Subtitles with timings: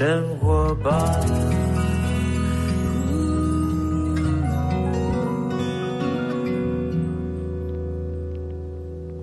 [0.00, 1.79] 生活吧。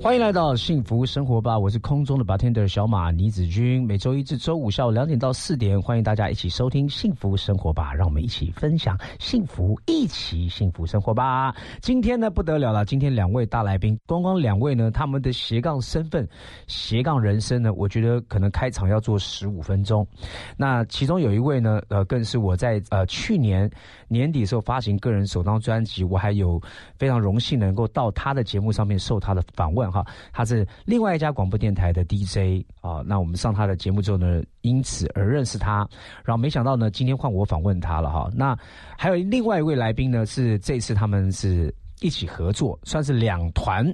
[0.08, 1.60] 欢迎来到幸福生活吧！
[1.60, 3.86] 我是空中的 bartender 小马倪子君。
[3.86, 11.54] 每周一至周五下午两点到四点，欢迎大家一起收听幸福生活吧，让我们一起分享幸福，一起幸福生活吧。
[11.82, 16.26] 今天呢不得了了，今天两位大来宾，光光两位呢，他们的斜杠身份、
[16.68, 20.08] 斜杠人生呢，我觉得可能开场要做十五分钟。
[20.56, 23.70] 那其中有一位呢，呃，更是我在呃去年
[24.08, 26.62] 年底的时候发行个人首张专辑，我还有
[26.98, 29.92] 非常荣幸能够到他的节目上面受他的访问。
[30.34, 35.88] 他是另外一家广播电台的 DJ 啊，那我们上他的节目之后呢，因此而认识他，
[36.24, 38.30] 然后没想到呢，今天换我访问他了哈。
[38.36, 38.58] 那
[38.98, 43.86] 还有另外一位来宾呢，是这次他们是一起合作，算是两团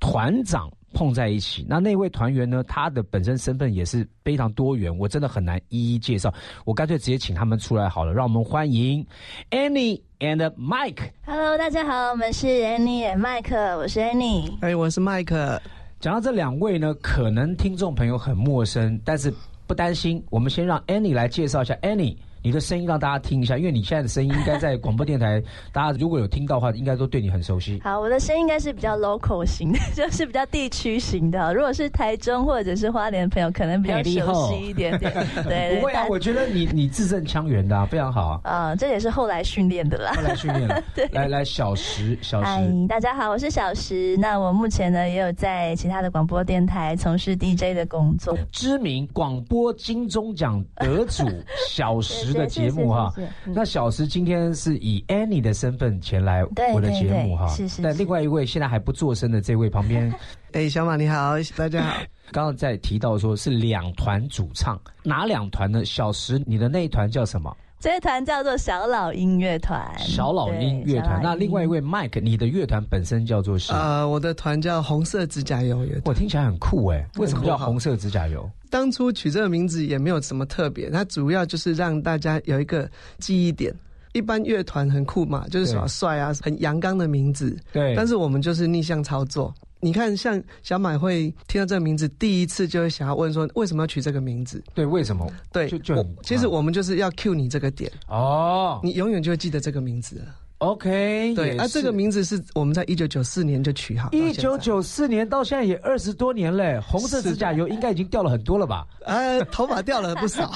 [0.00, 1.64] 团长碰在一起。
[1.68, 6.32] 那那位团员呢，他的本身身份也是非常多元，我真的很难一一介绍，
[6.64, 9.06] 我干脆直接请他们出来好了，让我们欢迎
[9.50, 10.05] Annie。
[10.20, 11.10] And Mike。
[11.24, 14.52] Hello，大家好，我们是 Annie and Mike，我是 Annie。
[14.60, 15.60] 哎，我是 Mike。
[16.00, 19.32] 讲到这两位呢，可能听众朋友很陌生，但是
[19.66, 22.16] 不担心，我们先让 Annie 来介绍一下 Annie。
[22.46, 27.80] 你的声音让大家听一下，因为你现在的声音应该在广播电台，大家如果有听到的话，应该都对你很熟悉。
[27.82, 31.52] 好，我的声音应该是比较 local 型的， 就是比较地区型的。
[31.52, 35.12] 如果是台中或者是花莲的朋友，可能比较熟悉一点点。
[35.42, 38.40] 对，不会啊，我觉得你你字正腔圆的，非常好啊。
[38.44, 40.12] 啊，这也是后来训练的啦。
[40.14, 40.68] 后来训练。
[40.94, 42.86] 对，来来，小石，小石。
[42.86, 44.16] 大家好，我是小石。
[44.18, 48.38] 那我目前呢，也有在其他的广播电台从事 DJ 的工作。
[48.52, 51.24] 知名广播金钟奖得主
[51.68, 53.12] 小石的节目哈。
[53.44, 57.82] 那小石今天是以 Annie 的身份前来我的节目哈，是是。
[57.82, 60.12] 但另外一位现在还不做声的这位旁边，
[60.52, 61.96] 哎，小马你好， 大家好。
[62.32, 65.84] 刚刚在提到说是两团主唱，哪两团呢？
[65.84, 67.56] 小石，你的那一团叫什么？
[67.78, 69.86] 这一团叫做小老音乐团。
[69.98, 71.20] 小老音乐团。
[71.22, 73.70] 那另外一位 Mike，你的乐团本身叫做是？
[73.70, 76.02] 呃，我的团叫红色指甲油乐团。
[76.06, 78.50] 我听起来很酷哎，为什么叫红色指甲油？
[78.70, 83.74] 当初取这个名字也没有什么特别，它主要就是让大家有一个记忆点。
[84.12, 87.54] 一般乐团很酷嘛，就是耍帅啊，很阳刚的名字。
[87.70, 89.54] 对，但是我们就是逆向操作。
[89.78, 94.64] 你看，像小马会听到这个名字，第一次就会想要问说，为什么要取这个名字？
[94.72, 95.30] 对，为什么？
[95.52, 100.18] 对，就就其实我们就是要 cue 你这个点哦，你永远就会记得这个名字。
[100.58, 104.08] OK，对，那这个名字是我们在一九九四年就取好。
[104.12, 108.86] 一九九四年到现在也二十多年嘞，红色指甲油应该已经掉了很多了吧？
[109.04, 110.50] 呃， 头发掉了不少。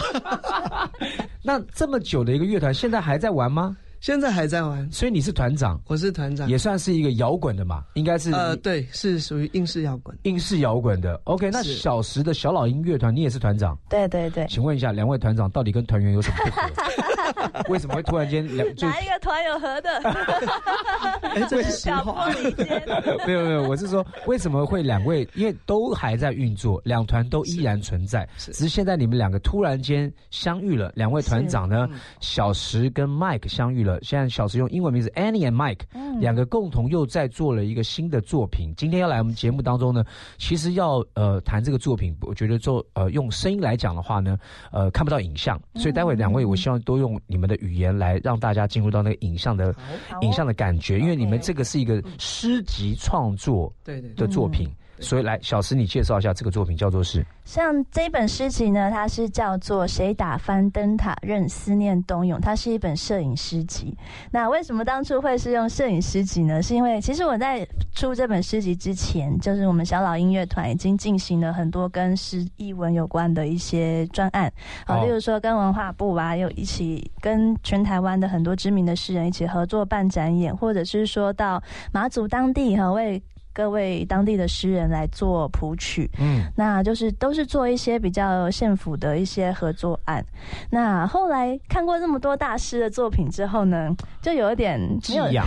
[1.44, 3.76] 那这么久的一个乐团，现在还在玩吗？
[4.00, 11.20] 现在还在玩，所以你是团长，我是团长，也算是一个摇滚的嘛，应该是呃，对，是属于英式摇滚，英式摇滚的。
[11.24, 13.78] OK，那小时的小老鹰乐团，你也是团长？
[13.90, 16.62] 对对对，请问一下，两位团长到底跟团员有什么不合？
[17.68, 19.90] 为什么会突然间两哪一个团有合的？
[21.30, 22.28] 哎，这是实话。
[23.26, 25.26] 没有没有，我是说为什么会两位？
[25.34, 30.92] 因为都还在运作，两团都依然存在，只是现在你们两个突然间相遇了。
[30.94, 31.88] 两位团长呢，
[32.20, 33.98] 小石跟 Mike 相遇了。
[34.02, 38.72] 现在小石用英文名字 Annie and Mike，两个共同又在做了一个新的作品。
[38.76, 40.04] 今天要来我们节目当中呢，
[40.38, 44.38] 其实要呃谈这个作品，我觉得做呃用声音来讲的话呢，
[44.72, 49.74] 呃看不到影像，所以待会两位我希望都用你们的语言来让大家进入到那个影像的
[50.22, 54.10] 影像的感觉，因为你们这个是一个诗集创作对对。
[54.14, 54.68] 的作品。
[55.00, 57.24] 所以来，小石，你介绍一下这个作品叫做是。
[57.44, 63.96] 像这本诗集呢，它是叫做《谁打翻灯塔任思念冬涌》，它是一本摄影诗集。
[64.30, 66.62] 那为什么当初会是用摄影诗集呢？
[66.62, 74.52] 是因为其实我在出这本诗集之前，就是我们小老音乐团已经进行了很多跟诗译文有关的一些专案，
[74.86, 81.60] 好，例如说跟文化部啊，又一起跟全台湾的很多知名的诗人一起合作办展演，或者是说到
[81.90, 83.20] 马祖当地哈为。
[83.52, 90.24] 各位当地的诗人来做谱曲，嗯，那就是都是做一些比较县府的一些合作案。
[90.70, 95.44] 那后来看过这么多大师的作品之后呢，就有一点寄养，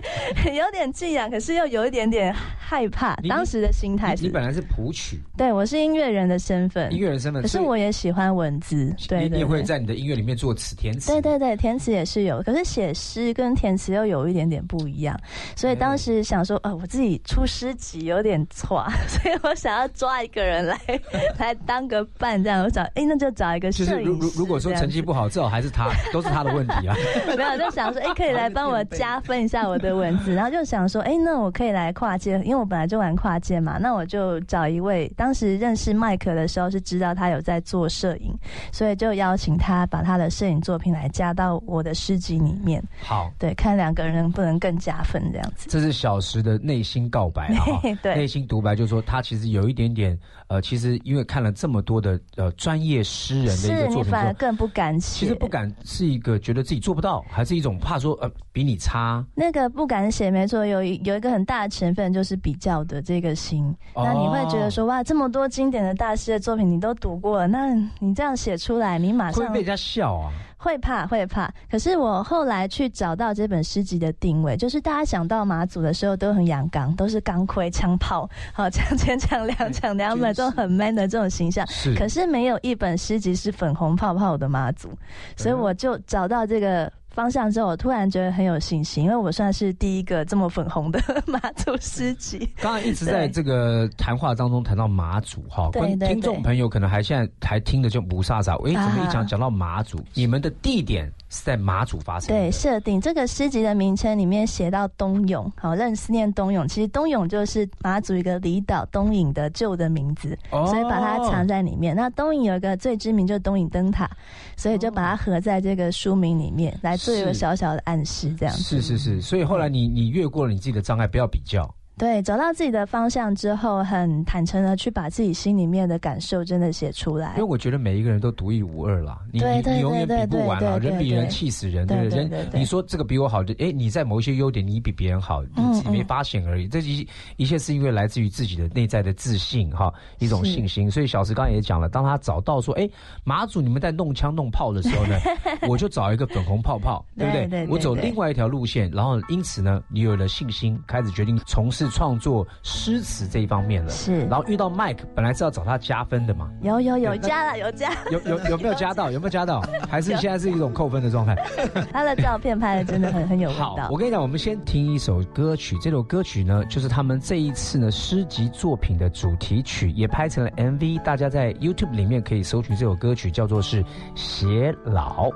[0.54, 3.16] 有点寄养，可是又有一点点害怕。
[3.28, 15.18] 当时的心态是，你本来是谱曲，对我是音乐人的身份，音乐人身份，可是我也喜欢文字，对，你也会在你的音乐里面做词填词，对对对，填词也是有，可是写诗跟填词又有一点点不一样，
[15.56, 17.45] 所以当时想说，呃，我自己出。
[17.46, 20.76] 诗集有点错， 所以我想要抓一个人来
[21.38, 24.26] 来当个伴，这样我找哎，那就找一个摄影师。
[24.26, 26.96] 如如果说成绩不好，最好还是他，都是他的问题啊。
[27.36, 38.34] 没有，就想说哎，可以来帮我加分一下我的文字，然后就想说哎，那我可以来跨界，因为为我本来就玩跨界嘛，那我就找一位当时认识麦克的时候是知道他有在做摄影，
[38.72, 42.82] 所以就邀请他把他的摄影作品来加到我的诗集里面。
[43.02, 45.68] 好，对，看两个人能不能更加分这样子。
[45.68, 50.18] 这是小时的内心告白啊， 对内心独白，就是说他其实有一点点
[50.48, 59.24] 呃，其实因为看了这么多的呃专业诗人的一个作品更不敢写，其实不敢是一个觉得自己做不到，还是一种怕说呃比你差。
[59.34, 63.64] 那个不敢写，没错，有一有一个很大的成分就是比较的这个心。
[63.94, 70.32] 哦那你会觉得说，哇，这么多经典的大师的作品你都读过了，那你这样写出来，你马上会被人家笑啊？
[70.56, 71.52] 会怕，会怕。
[71.70, 81.66] 可是我后来去找到这本诗集的定位，就是大家想到马祖的时候都很阳刚，都是钢盔枪炮，好抢钱抢粮抢两本， 都很 man 的这种形象。
[81.66, 84.90] 是可是没有一本诗集是粉红泡泡的马祖，
[85.36, 92.38] 所以我就找到这个方向之后，我突然觉得很有信心，因为我算是第一个这么粉红的 马祖诗集。
[92.58, 99.98] 刚刚一直在这个谈话当中谈到马祖哈，观听众朋友可能还现在还听的就不飒飒，哎，怎么一讲啊讲到马祖？
[100.12, 102.34] 你们的地点是在马祖发生的？
[102.34, 106.66] 对，设定这个诗集的名称里面写到东涌，好，任思念东涌。
[106.66, 111.94] 其实东涌就是马祖一个离岛东引的旧的名字，哦所以把它藏在里面。
[111.94, 114.08] 那东引有一个最知名就是东引灯塔，
[114.56, 118.62] 所以就把它合在这个书名里面，来做一个小小的暗示，这样子。
[118.62, 121.68] 是是是，所以后来你你越过了你自己的障碍，不要比较。
[121.98, 127.42] 对，找到自己的方向之后，很坦诚的去把自己心里面的感受真的写出来因为。
[127.42, 132.24] 我觉得每一个人都独一无二啦，你你你永远比不完啊，人比人气死人，对不对？
[132.26, 136.68] 人你说这个比我好，就哎，你在某一些优点你比别人好，你嗯自己没嗯发现而已。
[136.68, 140.90] 这一一切是因为来自于自己的内在的自信哈，一种信心。
[140.90, 142.86] 所以小石刚刚也讲了，当他找到说，哎，
[143.24, 145.16] 马祖你们在弄枪弄炮的时候呢，
[145.66, 147.32] 我就找一个粉红泡泡，对不？
[147.32, 153.90] 对对对对我走另外一条路线，然后因此呢，你有了信心，开始决定从事创作诗词这一方面了。
[153.90, 159.10] 是然后遇到 Mike，本来是要找他加分的嘛，有有有加了有加，有 有有没有加到？
[159.10, 159.62] 有没有加到？
[159.88, 161.34] 还是现在是一种扣分的状态？
[161.92, 163.76] 他的照片拍的真的很很有味道，。
[163.76, 165.76] 好我跟你讲，我们先听一首歌曲。
[165.78, 171.02] 这首歌曲呢，就是他们这一次呢诗集作品的主题曲，也拍成了 MV。
[171.02, 173.82] 大家在 YouTube 里面可以搜寻这首歌曲，叫做是
[174.14, 175.28] 《偕老》。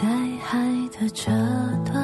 [0.00, 0.06] 在
[0.42, 0.58] 海
[0.90, 1.30] 的这
[1.84, 1.99] 端，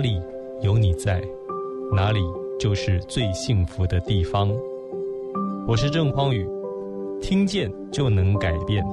[0.00, 0.20] 里
[0.62, 1.22] 有你在，
[1.94, 2.20] 哪里
[2.58, 4.50] 就是最幸福的地方。
[5.68, 6.44] 我是郑匡宇，
[7.20, 8.84] 听见就能改变。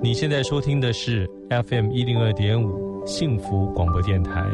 [0.00, 4.44] 你现在收听的是 FM 一零二点五幸福广播电台。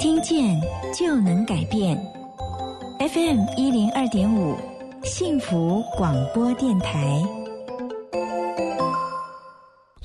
[0.00, 0.58] 听见
[0.96, 1.96] 就能改变
[3.00, 4.54] ，FM 一零二点五
[5.02, 7.20] 幸福广播电台。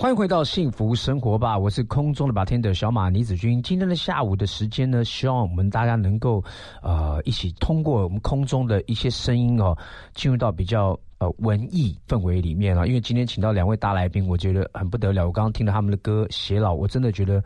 [0.04, 3.64] 欢迎回到幸福生活吧，我是空中的白天的小马倪子君。
[3.64, 6.44] 今天的下午的时间呢，希望我们大家能够
[6.82, 9.74] 呃一起通过我们空中的一些声音哦，
[10.14, 12.86] 进入到比较呃文艺氛围里面啊。
[12.86, 15.26] 因为今天请到两位大来宾，我觉得很不得了。
[15.26, 17.42] 我刚刚听了他们的歌《偕老》，我真的觉得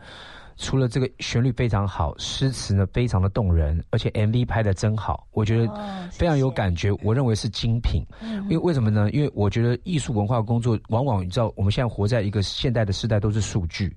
[0.58, 6.90] 除了这个旋律非常好，诗词呢非常的动人，而且 MV 拍的真好，我觉得哦非常有感觉。
[7.02, 8.04] 我认为是精品。
[8.20, 9.08] 因为为什么呢？
[9.12, 13.96] 因为我觉得艺术文化工作往往你知道，我们现在活在一个现代的时代，都是数据，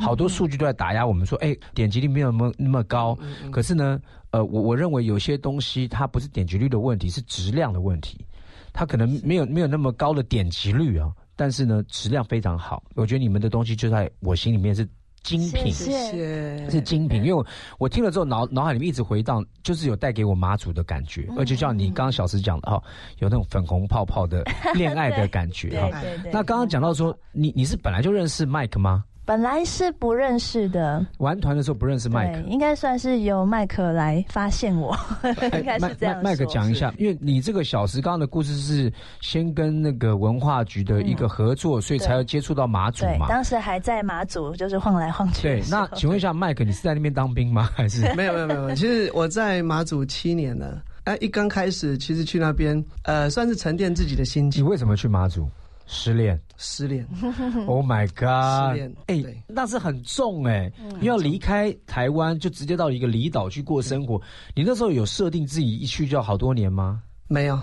[0.00, 3.16] 好多数据都在打压我们，说，哎，点击率没有那么那么高。
[3.52, 4.00] 可是呢，
[4.30, 8.24] 呃，我我认为有些东西它不是点击率的问题，是质量的问题。
[8.72, 12.82] 它可能没有没有那么高的点击率啊，但是呢，质量非常好。
[12.94, 14.88] 我觉得你们的东西就在我心里面是
[15.22, 15.72] 精品。
[15.72, 16.70] 谢谢谢。
[16.70, 17.46] 是精品，因为我
[17.78, 22.82] 我听了之后脑脑海里面一直回荡，就是有带给我妈祖的感觉，而且像你刚刚小时讲的哈，
[23.18, 24.42] 有那种粉红泡泡的
[24.74, 26.00] 恋爱的感觉 对哈。
[26.32, 29.04] 那刚刚讲到说，你你是本来就认识麦克吗？
[29.28, 32.40] 本来是不认识的，玩团的时候不认识麦克，。
[32.48, 34.96] 应该算是由麦克来发现我，
[35.52, 43.28] 应该麦是这样麦麦克讲一下，因为你这个小时刚刚的故事是先跟那个文化局的一个合作，所以才要接触到马祖对，嘛。
[43.28, 45.62] 当时还在马祖，就是晃来晃去对。
[45.70, 47.68] 那 请问一下，麦克，你是在那边当兵吗？
[47.76, 50.80] 还是 没有没有没有，其实我在马祖七年了。
[51.04, 54.62] 哎，一刚开始，其实去那边，呃，算是沉淀自己的心你。
[54.62, 55.46] 为什么去马祖？
[55.88, 56.40] 失恋。
[56.56, 57.04] 失恋，
[57.66, 58.72] Oh my god！
[58.72, 64.20] 失恋哎、对那是很重哎、要离开台湾，就直接到一个离岛去过生活。
[64.54, 67.02] 你那时候有设定自己一去就要好多年吗？
[67.26, 67.58] 没有。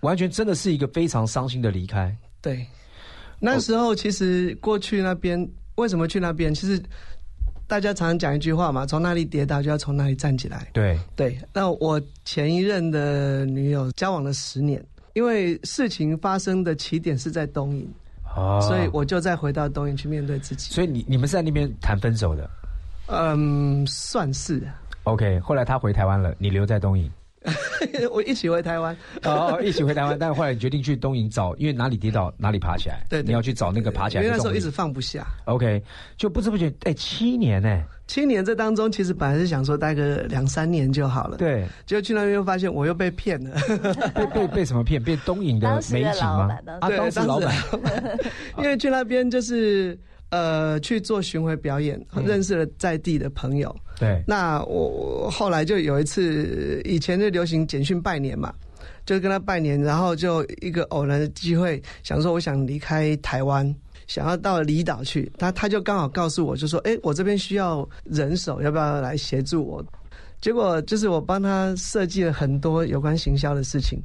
[0.00, 2.16] 完全真的是一个非常伤心的离开。
[2.40, 2.66] 对，
[3.38, 6.54] 那时候其实过去那边为什么去那边？
[6.54, 6.82] 其实
[7.66, 10.68] 大家常常讲一句话嘛，从那里跌倒就要从那里站起来。
[10.72, 14.82] 对，对，那我前一任的女友交往了十年，
[15.14, 17.88] 因为事情发生的起点是在东营，
[18.36, 20.72] 哦所以我就再回到东营去面对自己。
[20.72, 22.48] 所以你你们是在那边谈分手的
[23.08, 24.62] 嗯，算是
[25.02, 25.40] ，OK。
[25.40, 27.10] 后来他回台湾了，你留在东营，
[28.12, 28.96] 我一起回台湾。
[29.24, 30.16] 哦，一起回台湾。
[30.20, 35.26] 但是后来你决定去东营找，因为哪里跌倒哪里爬起来，对对你要去找那个爬起来的因为那时候一直放不下。
[35.46, 35.82] OK，
[36.16, 43.56] 就不知不觉，哎、七年哎、七年这当中，其实本来是想说待个两三年就好了，，对，结果去那边又发现我又被骗了。
[44.12, 45.00] 被被被什么骗？
[45.00, 47.54] 被东影的美景吗啊，对当时老板
[48.58, 49.96] 因为去那边就是
[50.30, 53.72] 呃去做巡回表演，嗯认识了在地的朋友。
[53.96, 58.52] 对那我我后来就有一次，以前就流行简讯拜年嘛，
[59.06, 63.72] 就跟他拜年，然后就一个偶然的机会，想说我想离开台湾。
[64.10, 69.80] 想要到离岛去，他他就刚好告诉我，就说：“哎、我这边需要人手，要不要来协助我？”
[70.42, 74.02] 结果就是我帮他设计了很多有关行销的事情，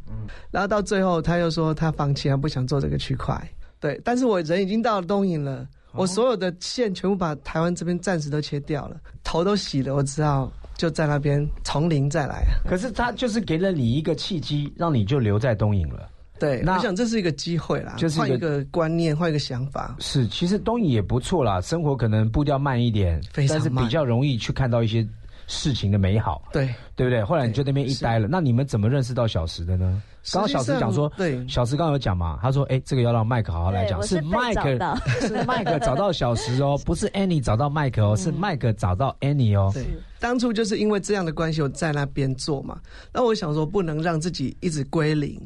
[0.52, 3.36] 然后到最后他又说他放弃，他不想做这个区块。
[3.80, 12.62] 对，但是我人已经到了东营了，我所有的线全部把台湾这边暂时都切掉了，头都洗了，我知道就在那边从零再来啊。
[12.70, 16.08] 可是他就是给了你一个契机，让你就留在东影了。
[16.40, 19.96] 对，那我想这是一个机会啦，就是一个换一个观念，换一个想法。
[20.00, 25.08] 是，其实东影也不错啦，生活可能步调慢一点，非常慢但是比较容易去看到一些
[25.48, 27.24] 事情的美好，对，对不对？
[27.24, 30.02] 后来你就那边一待了，那你们怎么认识到小石的呢？
[30.34, 39.70] 刚刚小石讲说，对小石刚刚有讲嘛，他说，哎，这个要让麦克好好来讲，是被麦克是 麦克找到小石哦，不是 Annie 找到麦克哦，是麦克找到 Annie 哦。
[39.72, 39.86] 对，
[40.20, 42.80] 当初就是因为这样的关系，我在那边做嘛。
[43.14, 45.40] 那我想说，不能让自己一直归零。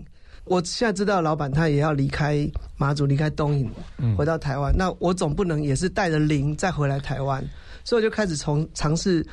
[0.49, 3.71] 我现在知道老板他也要离开马祖，离开东营，
[4.17, 4.75] 回到台湾。
[4.75, 7.41] 那我总不能也是带着零再回来台湾，
[7.83, 9.25] 所以我就开始从尝试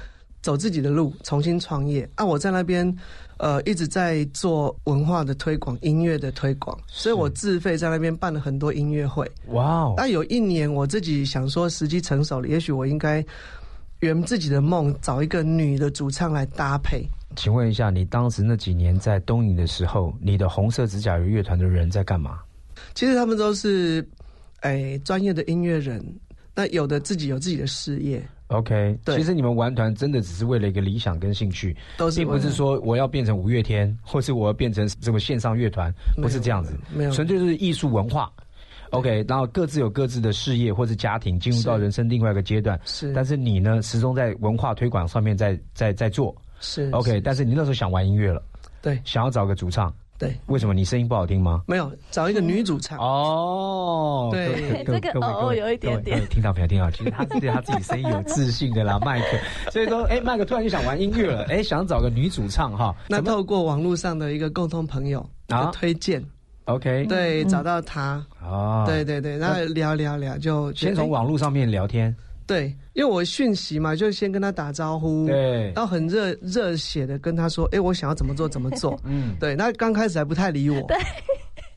[0.43, 2.09] 走自己的路，重新创业。
[2.17, 2.95] 啊，我在那边
[3.39, 9.27] 呃一直在做文化的推广、音乐的推广，所以我自费在那边办了很多音乐会。
[9.47, 13.25] 哇哦，那有一年我自己想说时机成熟了，也许我应该
[14.01, 17.09] 圆自己的梦，找一个女的主唱来搭配。
[17.35, 22.39] 请问一下，你当时那几年在东影的时候，你的红色指甲油乐团的人在干嘛？
[22.95, 24.07] 其实他们都是
[24.61, 26.03] 哎专业的音乐人，
[26.55, 35.93] 那有的自己有自己的事业，OK，对其实你们玩团真的只是为了一个理想跟兴趣，都是并不是说我要变成五月天，或是我要变成什么线上乐团，
[36.23, 38.33] 不是这样子，没有纯粹是艺术文化。
[38.91, 42.81] OK，然后各自有各自的事业或是家庭，进入到人生另外一个阶段。
[42.85, 46.35] 是，但是你呢，始终在文化推广上面在在在做。
[46.67, 48.43] 是 OK，是但是你那时候想玩音乐了，
[48.83, 50.75] 对想要找个主唱，对，为什么？
[50.75, 51.63] 你声音不好听吗？
[51.67, 56.67] 没有找一个女主唱，哦，对各位这个哦各位各位有一点点听到没有？
[56.67, 59.27] 听到，其实他是对他自己声音有自信的啦，麦克。
[59.71, 62.95] 所以说，哎，麦克突然就想玩音乐了，哎，想找个女主唱哈。
[63.09, 66.23] 那透过网络上的一个共同朋友啊的推荐
[66.65, 67.07] ，OK？
[67.07, 72.15] 对，嗯找到他，哦，对，对对，然后聊聊聊就先从哎网络上面聊天，
[72.47, 80.97] 对，因为我讯息嘛，就先跟他打招呼，对，然后很热热血的跟他说，哎，我想要怎么做怎么做， 嗯，对，那刚开始还不太理我，对，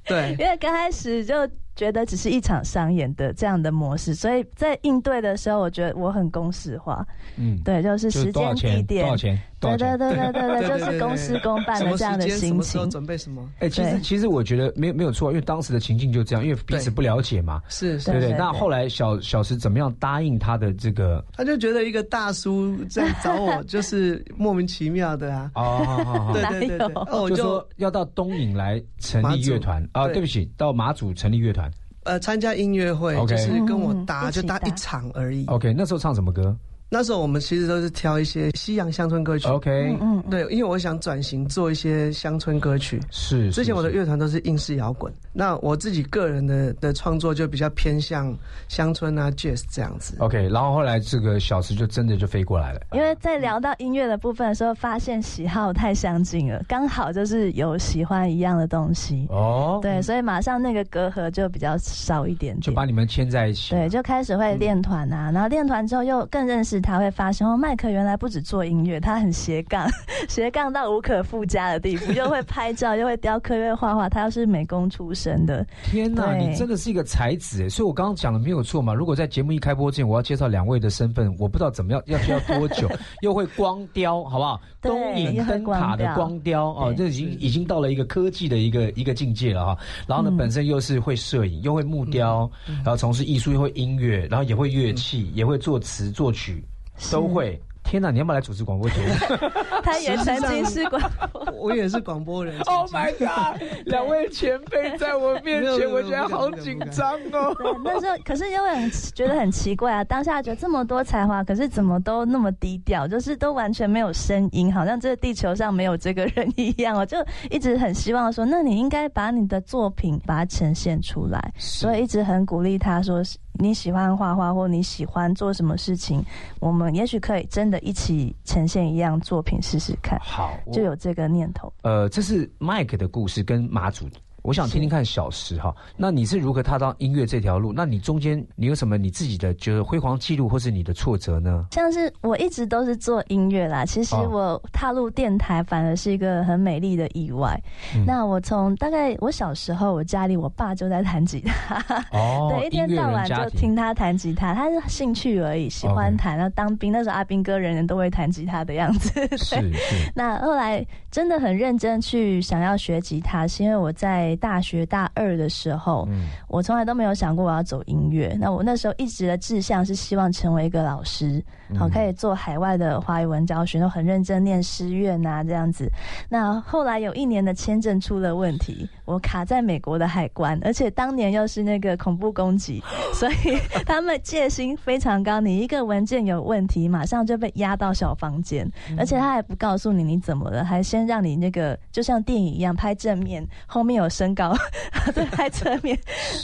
[0.05, 1.35] 对， 因为刚开始就
[1.79, 9.05] 觉得只是一场商演的这样的模式，所以在应对的时候，我觉得我很公式化，嗯，对，就是时间、地点？
[9.05, 9.39] 多少钱？
[9.61, 12.91] 对对对对对，对对就是公事公办的这样的心么时候情。
[12.91, 21.23] 准备什么，哎，其实其实我觉得没有没有错，因为当时的情境就这样，因为彼此不了解嘛，是是对那后来小小石怎么样答应他的这个？
[21.33, 25.51] 他就觉得一个大叔这样找我，就是莫名其妙的啊。
[25.55, 31.68] 哦，好好好对对对我就就说要到东影来成立乐团啊，对对不起，到马祖成立乐团。
[32.09, 35.45] 呃参加音乐会就是跟我搭就搭一场而已。
[35.45, 36.55] OK，那时候唱什么歌
[36.89, 39.47] 那时候我们其实都是挑一些西洋乡村歌曲。
[39.47, 39.69] ？OK，
[40.01, 42.99] 嗯嗯，对，因为我想转型做一些乡村歌曲。
[43.09, 48.35] 是之前我的乐团都是英式摇滚，那我自己个人的的创作就比较偏向
[48.67, 50.15] 乡村啊、jazz 这样子。
[50.19, 52.81] OK，然后后来这个小时就真的就飞过来了。
[52.91, 62.85] 因为在聊到音乐的部分的时候，发现喜好太相近了，刚好就是有喜欢一样的东西，哦，对，所以马上那个隔阂就比较少一点点就把。
[62.89, 63.69] 你们牵在一起。
[63.75, 69.87] 对，就开始会练团啊，然后练团之后又更认识他，会发现哦，麦克原来不止做音乐，他很斜杠，
[70.27, 77.69] 斜杠到无可复加的地步，又会拍照，又会雕刻，又会画画，他又是美工出身的，天哪，你真的是一个才子哎！
[77.69, 78.93] 所以我刚刚讲的没有错嘛。
[78.93, 82.89] 如果在节目一开播之前，我要介绍两位的身份，我不知道怎么样，要需要多久，
[83.21, 84.59] 又会光雕，好不好？
[84.81, 89.77] 对东影灯塔的光雕光雕哦，这已经已经到了一个科技的一个一个境界了哈。
[90.07, 96.63] 然后呢，嗯本身又是会摄影，又会木雕，然后从事艺术，又会音乐，然后也会乐器，也会作词作曲，
[97.11, 97.61] 都会。
[97.81, 99.49] 天哪，你要不要来主持广播节目
[99.81, 102.59] 他也曾经是广播， 我也是广播人。
[102.67, 103.59] ？Oh my god！
[103.87, 107.51] 两位前辈在我面前，我觉得好紧张哦。
[107.57, 116.95] 对，那时候可是因为很觉得很奇怪啊，当下觉得这么多才华，可是怎么都那么低调，就是都完全没有声音，好像这个地球上没有这个人一样。
[116.95, 117.17] 我就
[117.49, 126.23] 一直很希望说，那你应该把你的作品把它呈现出来，所以一直很鼓励他说，你喜欢画画或你喜欢做什么事情，
[126.59, 131.71] 我们也许可以真的一起呈现一样作品试试看，好，就有这个念头。
[131.81, 134.07] 呃，这是 Mike 的故事跟马祖。
[134.49, 137.71] 我想听听看小石哈，那你是如何踏上音乐这条路？
[137.71, 141.67] 那你中间你有什么你自己的就是辉煌记录，或是你的挫折呢？
[141.69, 147.55] 像是我一直都是做音乐啦，其实哦我踏入电台反而是一个很美丽的意外。
[147.95, 156.35] 嗯那我从大概我小时候，我家里我爸就在弹吉他，哦 对，一天到晚就听他弹吉他，他是兴趣而已，喜欢弹。
[156.35, 159.13] 然后当兵那时候，阿兵哥人人都会弹吉他的样子。
[159.13, 168.35] 对是是 那后来真的很认真去想要学吉他，是因为我在大学大二的时候，嗯我从来都没有想过我要走音乐。
[168.39, 171.43] 那我那时候一直的志向是希望成为一个老师，
[171.77, 175.87] 好可以做海外的华语文教学，都很认真念师院啊这样子。
[176.27, 182.81] 那后来有一年的签证出了问题，我卡在美国的海关，而且当年又是那个恐怖攻击，
[183.13, 185.39] 所以他们戒心非常高。
[185.39, 194.53] 你一个文件有问题，马上就被押到小房间，而且他还不告诉你你怎么了，还先让你那个就像电影一样拍正面，后面有身高，
[195.15, 195.97] 对拍侧面，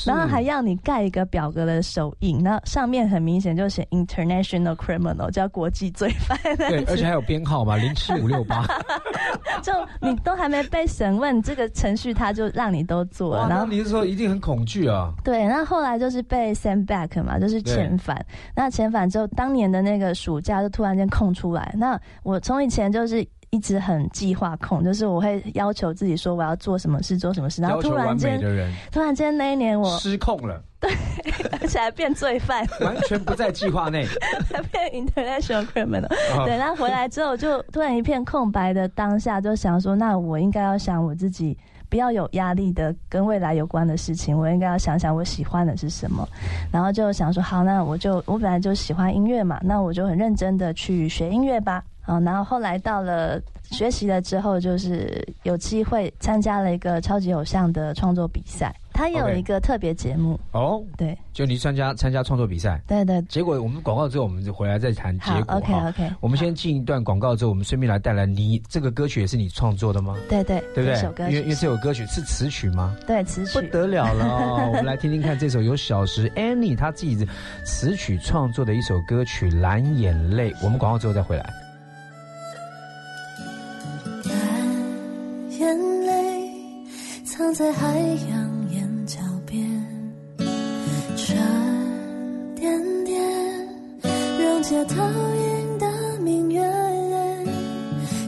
[0.06, 6.40] 然后还要你盖一个表格的手印，那上面很明显就写 international criminal，叫国际罪犯。
[6.56, 8.66] 对， 而且还有编号嘛，零七五六八。
[9.62, 13.66] 就你都还没被审问，这个程序他就让你都做了，然后。
[13.66, 15.12] 你是说一定很恐惧啊？
[15.24, 18.24] 对，那后来就是被 send back 嘛，就是遣返。
[18.56, 21.74] 那遣返之后，当年的那个暑假就突然间空出来。
[21.78, 27.62] 那我从以前就是一直很计划控，就是我会要求自己说我要做什么事，做什么事。
[27.62, 28.38] 然后突然间，
[28.92, 30.62] 突然间那一年我失控了。
[30.78, 30.92] 对
[31.62, 34.06] 而且还变罪犯， 完全不在计划内。
[34.54, 36.14] 还 变 international criminal。
[36.38, 41.58] 哦对，那回来之后就突然一片空白的当下，就想说，那我应该要想我自己。
[41.88, 46.28] 不要有压力的跟未来有关的事情，我应该要想想我喜欢的是什么，
[46.72, 51.82] 然后就想说好，那我就我本来就喜欢音乐嘛，那我就很认真的去学音乐吧。
[52.06, 65.74] 啊，然后后来到了学习了之后，就是有机会参加了一个超级偶像的创作比赛，他有一个特别节目，哦，对就你参加参加创作比赛，对对，结果我们广告之后，我们就回来再谈结好果，OK。
[65.74, 70.16] OK，我们先进一段广告之后，我们顺便来带来你这个歌曲也是你创作的吗？
[70.30, 71.32] 对对对不这首歌对？
[71.32, 72.96] 因为因为这首歌曲是词曲吗？
[73.08, 74.70] 对词曲不，得了了哦！
[74.70, 77.26] 我们来听听看这首由小石 Annie 她自己的
[77.64, 80.52] 词曲创作的一首歌曲《蓝眼泪》。
[80.64, 81.65] 我们广告之后再回来。
[85.60, 86.52] 眼泪
[87.24, 87.98] 藏在海
[88.30, 89.66] 洋眼角边，
[91.16, 91.36] 沉
[92.56, 93.22] 点点，
[94.02, 96.62] 溶解投影的明月，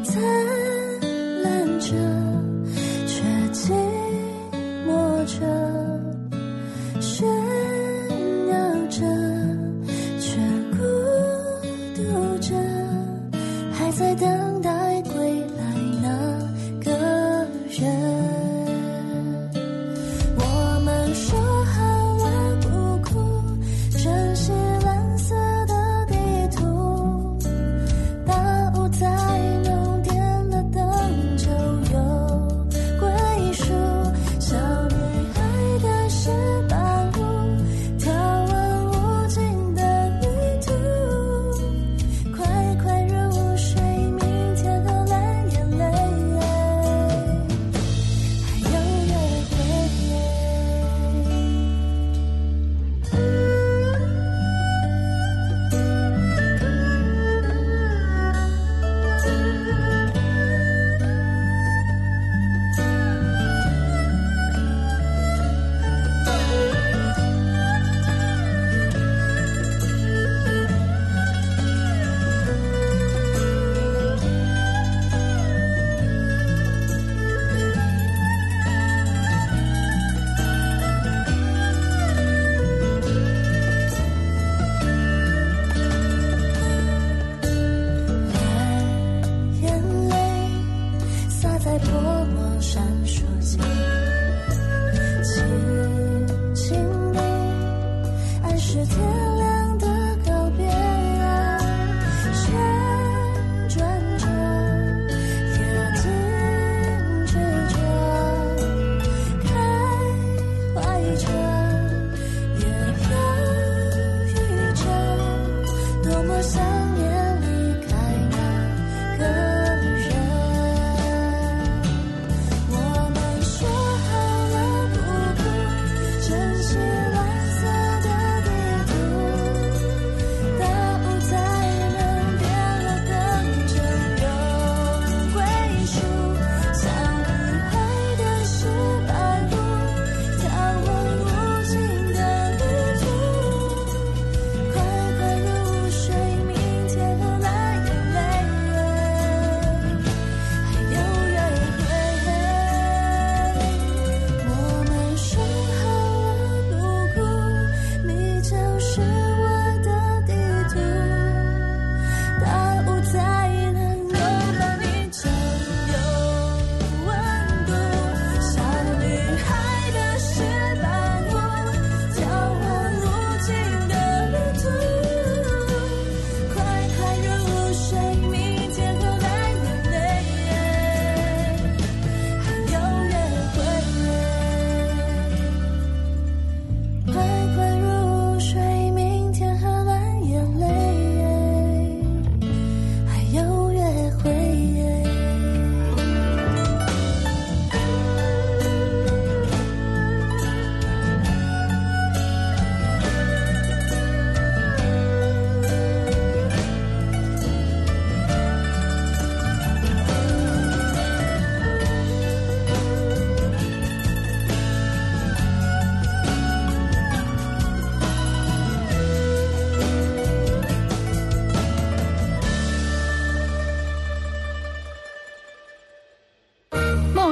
[0.04, 0.22] 在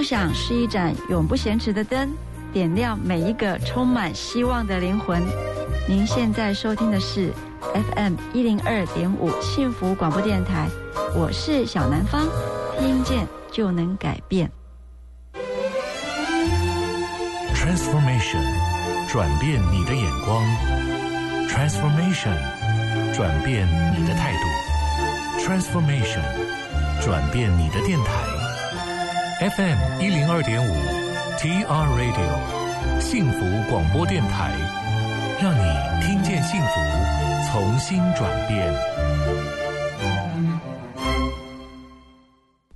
[0.05, 2.13] 想是一盏永不闲置的灯，
[2.53, 5.19] 点亮每一个充满希望的灵魂。
[5.89, 7.33] 您现在收听的是
[7.73, 10.67] FM 一零二点五幸福广播电台，
[11.15, 12.27] 我是小南方，
[12.79, 14.47] 听见就能改变。
[17.55, 18.43] Transformation，
[19.09, 20.45] 转变你的眼光
[21.49, 22.37] ；Transformation，
[23.11, 26.21] 转变你的态度；Transformation，
[27.03, 28.34] 转变你的电台。
[29.39, 30.71] FM 一零二点五
[31.37, 34.53] ，TR Radio，幸福广播电台，
[35.41, 36.79] 让你听见幸福，
[37.51, 38.73] 从新转变。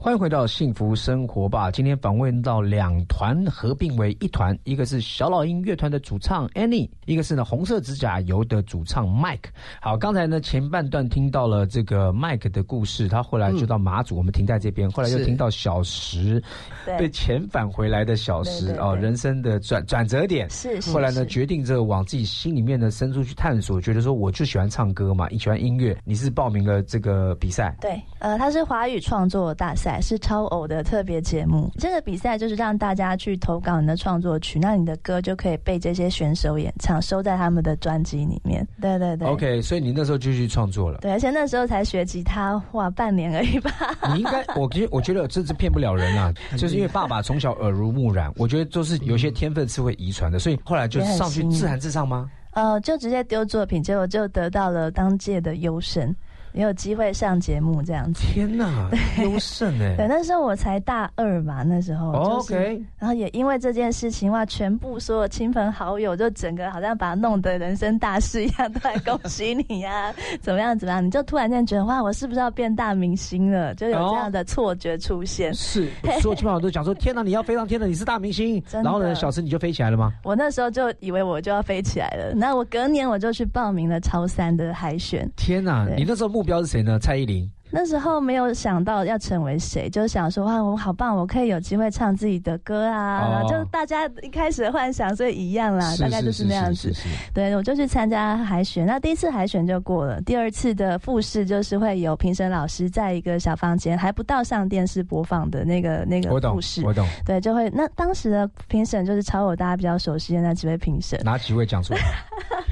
[0.10, 1.70] 欢迎回到幸福生活吧。
[1.70, 9.52] 今天访问到两团合并为一团，一个是小老鹰乐团的主唱 Annie，一个是呢红色指甲油的主唱 Mike。
[9.80, 16.42] 好，刚才呢前半段听到了这个 Mike 的故事，他后来就到马祖，我们停在这边，后来又听到小石
[16.88, 20.50] 对被遣返回来的小时哦，人生的转转折点。
[20.50, 31.72] 是是后来呢，决定这个往自己心里面的深处去探索，觉得说我就喜欢唱歌嘛，你喜欢音乐，你是报名了这个比赛，对，呃，他是华语创作大赛，是超偶的特别节目。
[31.78, 38.68] 这个比赛就是让大家去投稿你的创作曲，那你的歌就可以被这些选手演唱，收在他们的专辑里面。
[38.82, 41.00] 对对对 OK，所以你那时候就去创作了。
[41.00, 43.72] 对，而且那时候才学吉他，哇，半年而已吧。
[44.14, 52.30] 你应该， 我觉我觉得这是骗不了人啊，就是因为爸爸从小耳濡目染，我觉得都是有些天分是会遗传的，所以后来就上去自弹自唱吗？
[52.54, 56.14] 呃，就直接丢作品，结果就得到了当届的优胜，
[56.54, 58.22] 也有机会上节目这样子。
[58.34, 58.90] 天哪，
[59.22, 62.56] 优胜哎对，哎那时候我才大二嘛，那时候、就是。
[62.56, 73.74] ！OK，然后也因为这件事情哇，全部所有亲朋好友就整个好像把它弄得人生大事一样，都来恭喜你呀、 怎么样怎么样，你就突然间觉得哇，我是不是要变大明星了？
[73.76, 75.54] 就有这样的错觉出现。
[75.54, 75.90] 是，
[76.22, 78.62] 所有亲朋好友都讲说，天哪，你要飞上天了，你是大明星。
[78.68, 80.12] 真然后呢，小石你就飞起来了吗？
[80.24, 85.30] 我那时候就以为我就要飞起来了，那我隔年我就去报名了超三的海选。
[85.36, 86.98] 天哪，你那时候目标是谁呢？
[86.98, 87.52] 蔡依林。
[87.72, 96.92] 那时候没有想到要成为谁，就想说哇，我好棒，我可以有机会唱自己的歌啊，哦然后就大家一开始的幻想，所以一样啦，大概就是那样子。
[96.92, 107.06] 是是是是对，我就去参加海选，那第一次海选就过了，第二次的复试就是会有评审老师在一个小房间，还不到上电视播放的那个那个复试，我懂。
[107.26, 112.00] 对，就会那当时的评审就是超我大家比较熟悉的那几位评审，哪几位讲出来？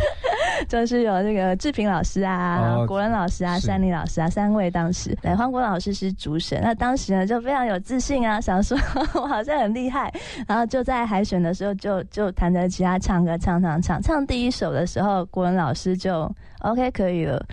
[0.68, 3.68] 就是有这个志平老师啊，国仁老师啊，是。
[3.68, 8.78] 山林老师啊，三位当时，对，黄国老师是主审，那当时呢就非常有自信啊，想说
[9.14, 10.12] 我好像很厉害，
[10.48, 17.46] 然后就在海选的时候就就弹着吉他唱歌，唱唱唱，唱第一首的时候，国仁老师就 OK 可以了，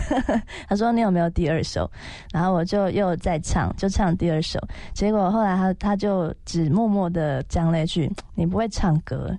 [0.66, 1.90] 他说你有没有第二首？
[2.32, 4.58] 然后我就又再唱，就唱第二首，
[4.94, 9.36] 结果后来他他就只默默的讲了一句：“你不会唱歌。”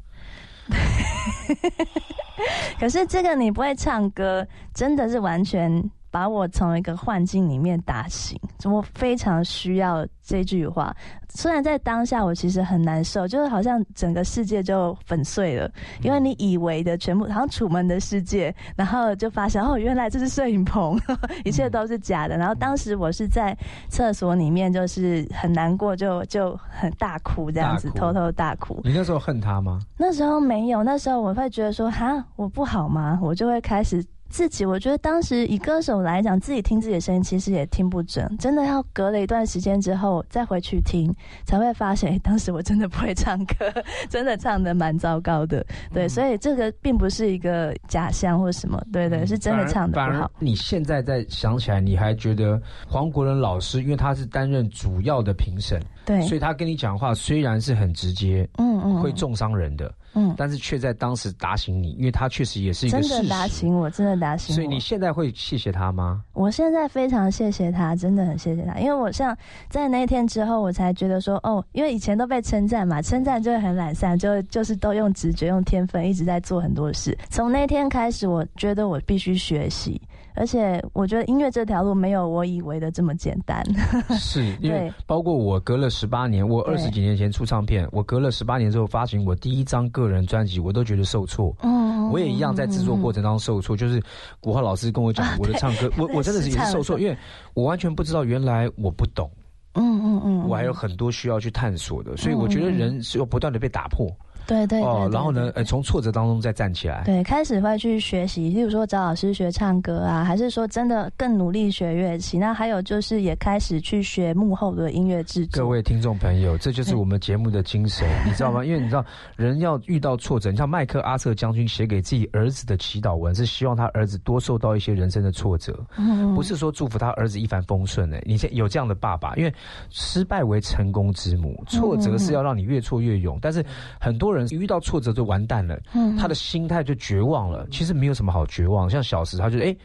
[2.80, 8.40] 可是这个你不会唱歌，真的是完全把我从一个幻境里面打醒。
[8.66, 10.96] 我非常需要这句话。
[11.34, 15.72] 虽然在当下我其实很难受，就是好像整个世界就粉碎了，
[16.04, 21.00] 因为你以为的全部好像楚门的世界，然后就发现哦，原来这是摄影棚，
[21.46, 22.38] 一切都是假的。
[22.38, 28.82] 然后当时我是在厕所里面，就是很难过，就就很大哭这样子，偷偷大哭。
[28.84, 29.80] 你那时候恨他吗？
[29.98, 33.18] 那时候没有，那时候我会觉得说，哈，我不好吗？
[33.22, 41.14] 我就会开始自己，我觉得当时以歌手来讲，自己听自己的声音其实也听不准，真的要隔了一段时间之后再回去听，
[41.46, 43.72] 才会发现，诶当时我真的不会唱歌，
[44.10, 45.66] 真的唱的蛮糟糕的。
[45.94, 49.96] 对，所以这个并不是一个假象或什么，对对，是真的唱的。
[49.96, 50.32] 反而不好。
[50.40, 63.30] 你现在再想起来，你还觉得黄国伦老师，因为他是担任主要的评审，对，所以他跟你讲话虽然是很直接，嗯嗯，会重伤人的，嗯，但是却在当时打醒你，因为他确实也是一个真的。
[63.30, 64.56] 打醒我，真的打醒我。
[64.56, 66.22] 所以你现在会谢谢他吗？
[66.34, 69.36] 我现在非常谢谢他，真的很谢谢他，因为我像
[69.70, 77.18] 在那一天之后，我才觉得说，哦，因为以前都被称赞嘛，称赞就会很懒散，就就是都用直觉、用天分，一直在做很多事。
[77.30, 80.02] 从那天开始，我觉得我必须学习，
[80.36, 83.64] 而且我觉得音乐这条路没有我以为的这么简单。
[84.18, 91.56] 是因为包括我隔了十八年，我二十几年前出唱片，我隔了十八年之后发行我第一张个人专辑，我都觉得受挫。
[91.62, 94.02] 嗯，我也一样在制作过程当中受挫，就是
[94.40, 97.18] 古浩老师跟我讲啊我的唱歌，我我真的是也是受挫，因为
[97.54, 99.30] 我完全不知道原来我不懂，
[99.74, 104.08] 嗯嗯嗯，我还有很多需要去探索的，所以我觉得人是要不断的被打破。
[104.08, 104.16] 对
[104.48, 107.04] 对对哦，对然后呢，呃，从挫折当中再站起来。
[107.06, 112.38] 对，开始会去学习，例如说找老师学唱歌啊，还是说真的更努力学乐器？
[112.38, 115.64] 那还有就是也开始去学幕后的音乐制作。
[115.64, 118.64] 各位听众朋友，这就是我们节目的精神，你知道吗？
[118.66, 128.22] 因为你知道，人要遇到挫折，你像麦克阿瑟将军写给自己儿子的祈祷文，是希望他儿子多受到一些人生的挫折，嗯不是说祝福他儿子一帆风顺的。
[128.26, 129.54] 你现有这样的爸爸，因为
[129.90, 133.38] 失败为成功之母，挫折是要让你越挫越勇。
[133.42, 133.64] 但是
[134.00, 137.68] 很多人遇到挫折就完蛋了，嗯他的心态就绝望了。
[137.72, 139.76] 其实没有什么好绝望，像小时他就哎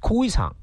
[0.00, 0.54] 哭一场。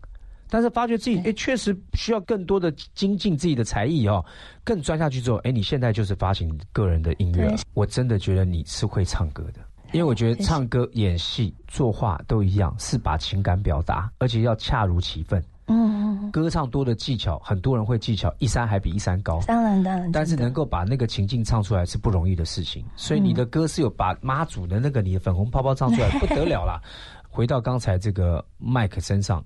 [0.49, 4.23] 但是发觉自己哎，确实需要更多的精进自己的才艺哦，
[4.63, 7.55] 更钻下去之后，哎，你现在就是发行个人的音乐了。
[7.73, 9.61] 我真的觉得你是会唱歌的，
[9.93, 15.39] 因为我觉得唱歌、演戏、作画都一样，是把情感表达，而且要恰如其分。
[15.39, 15.92] 嗯嗯，
[16.33, 19.39] 歌唱多的技巧，很多人会技巧一山还比一山高。
[19.45, 26.81] 当然当然，但是能够把那个情境唱出来是不容易的事情，所以你的歌是有把妈祖的那个你的粉红泡泡唱出来，不得了啦！
[27.29, 29.45] 回到刚才这个麦克身上，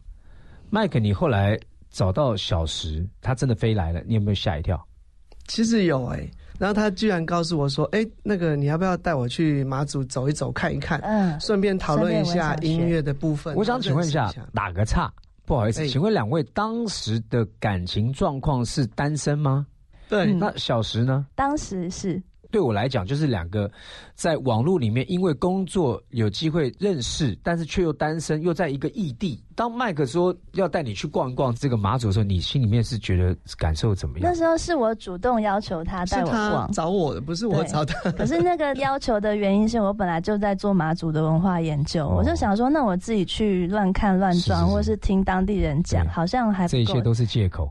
[0.70, 4.82] 麦克，你后来找到小石，他真的飞来了，你有没有吓一跳？
[5.48, 6.26] 其实有哎、
[6.58, 15.12] 然后他居然告诉我说：“哎、那个你要不要带我去马祖走一走看一看，嗯，顺便讨论一下音乐的部分。”我想请问一下，打个岔，
[15.48, 19.66] 不好意思，哎请问两位当时的感情状况是单身吗？
[20.10, 21.26] 对，嗯那小石呢？
[21.36, 23.70] 当时是对我来讲，就是两个
[24.16, 29.44] 在网络里面因为工作有机会认识，但是却又单身，又在一个异地。
[29.56, 34.38] 当麦克说要带你去逛一逛这个马祖的时候，你心里面是觉得感受怎么样那？
[34.38, 38.00] 时候是我主动要求他带我逛，找我的，不是我找他。
[38.14, 47.68] 可是那个要求的原因是我本来就在做马祖的文化研究，哦我就想说，那我自己去乱看乱撞，是是是或是听当地人讲，好像还不这一切都是借口，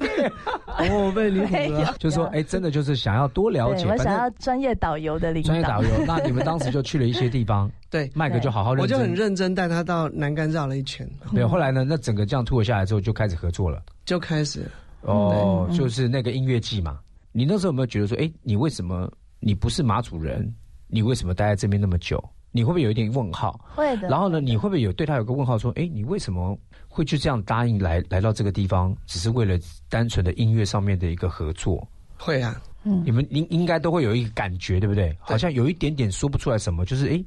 [0.78, 1.94] 哦，被离谱了。
[1.98, 5.82] 就是说，哎，真的就是想要多了解，我想要专业导游的领导专业导。
[5.82, 5.88] 游。
[6.06, 8.98] 那你们当时就去了一些地方，对，麦克就好好认真。
[8.98, 13.82] 我就很认真带他到南竿绕了一圈，对，后来呢，那整个这样吐下来之后，就开始合作了。
[14.04, 14.64] 就开始
[15.02, 16.98] 哦，嗯就是那个音乐季嘛。
[17.32, 20.52] 你那时候有没有觉得说，哎，你为什么你不是马主人？
[20.92, 22.22] 你为什么待在这边那么久？
[22.52, 23.58] 你会不会有一点问号？
[23.74, 24.08] 会的。
[24.08, 26.58] 然后呢，你会不会有对他有个问号，说，哎，你为什么
[26.88, 29.58] 会就这样答应来来到这个地方，只是为了
[29.88, 31.86] 单纯的音乐上面的一个合作？
[32.16, 35.16] 会啊，嗯你们应应该都会有一个感觉，对不对？
[35.20, 37.26] 好像有一点点说不出来什么，就是哎，诶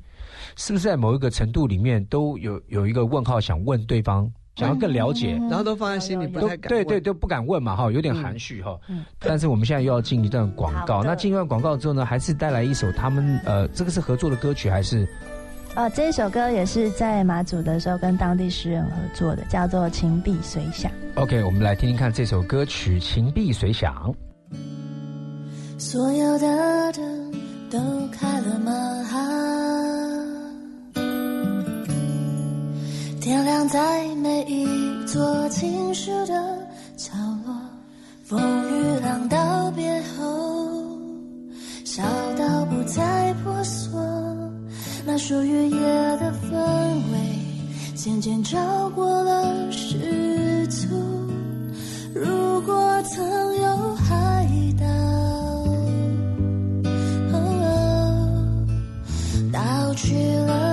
[0.56, 8.80] 是不是在某一个程度里面都有有一个问号，想问对方，想要更了解，嗯然后都放在心里，不太敢问对对都不敢问嘛，哈，有点含蓄哈。
[8.88, 15.08] 嗯但是我们现在又要进一段广告，那进一段广告之后呢，还是带来一首他们呃，这个是合作的歌曲还是？
[15.76, 20.92] 呃，这一首歌也是在马祖的时候跟当地诗人合作的，叫做《情碧随想》。
[21.16, 24.14] OK，我们来听听看这首歌曲《情碧随想》。
[25.80, 27.32] 所有的灯
[27.72, 27.80] 都
[28.12, 28.72] 开了吗？
[33.24, 34.68] 点亮在每一
[35.08, 36.34] 座情绪的
[36.98, 37.14] 角
[37.46, 37.56] 落，
[38.26, 41.00] 风雨浪道别后，
[41.86, 42.04] 小
[42.38, 43.98] 到不再破锁，
[45.06, 45.80] 那属于夜
[46.18, 46.58] 的氛
[47.14, 50.90] 围渐渐超过了世俗。
[52.14, 54.46] 如果曾有海
[54.78, 54.86] 岛。
[57.32, 57.40] 哦
[59.54, 60.14] 盗取
[60.46, 60.73] 了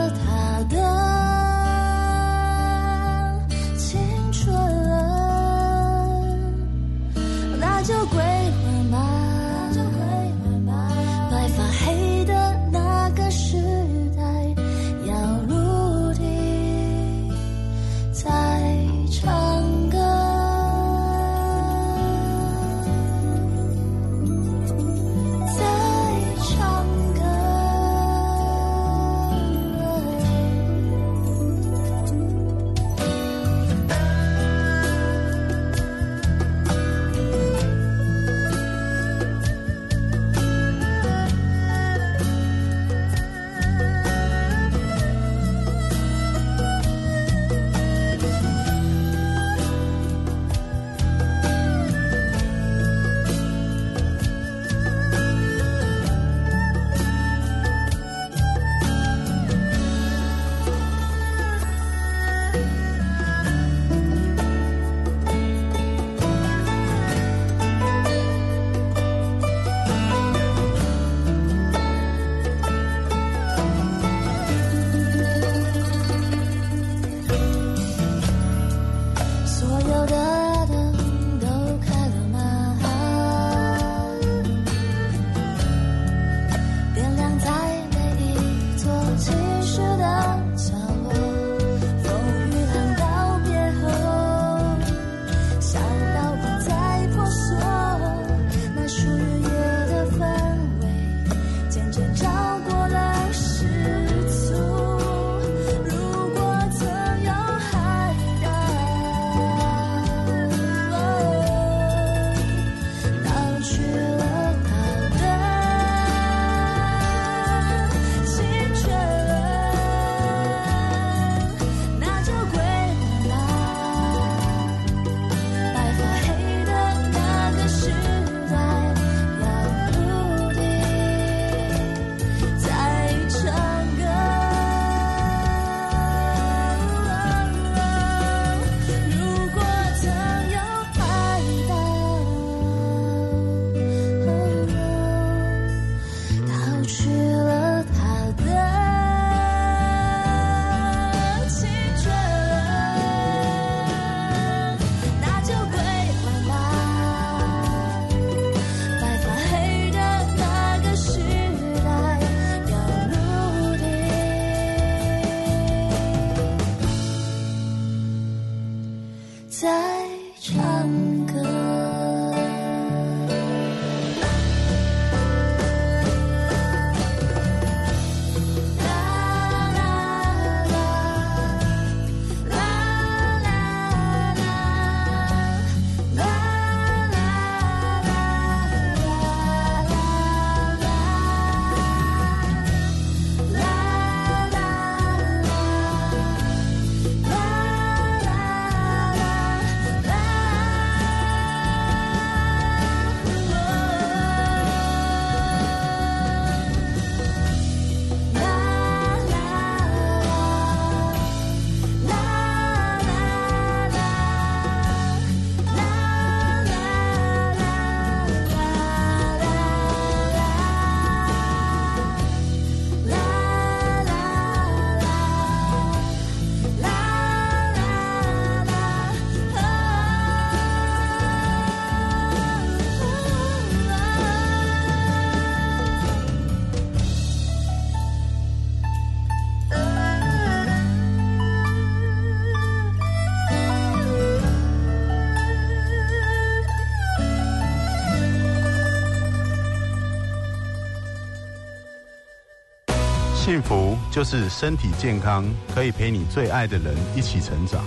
[253.51, 255.45] 幸福就是身体健康，
[255.75, 257.83] 可以陪你最爱的人一起成长。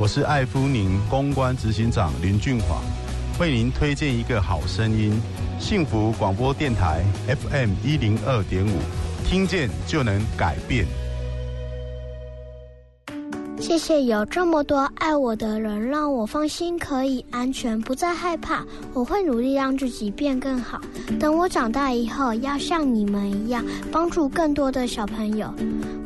[0.00, 2.82] 我是爱夫宁公关执行长林俊华，
[3.38, 5.16] 为您推荐一个好声音——
[5.60, 8.80] 幸福广播电台 FM 一零二点五，
[9.24, 10.84] 听见就能改变。
[13.60, 18.64] 谢谢有这么多爱我的人，让我放心，可以安全，不再害怕。
[18.92, 20.80] 我会努力让自己变更好。
[21.20, 25.52] 等我长大以后，要像你们一样，帮助更多的小朋友。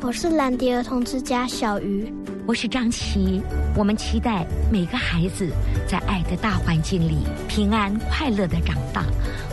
[0.02, 2.12] 我是兰迪儿童之家小鱼，
[2.46, 3.40] 我是张琪。
[3.76, 5.48] 我们期待每个孩子
[5.88, 9.04] 在爱的大环境里平安快乐的长大。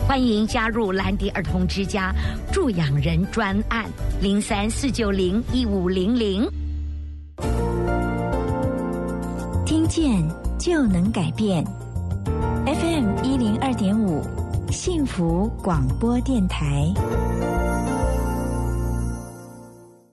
[0.06, 2.14] 欢迎加入兰迪儿童之家
[2.52, 3.84] 助养人专案
[4.22, 6.48] 零三四九零一五零零。
[9.66, 10.22] 听见
[10.58, 11.64] 就能改变
[12.64, 14.22] ，FM 一零二点五，
[14.70, 16.92] 幸福广播电台。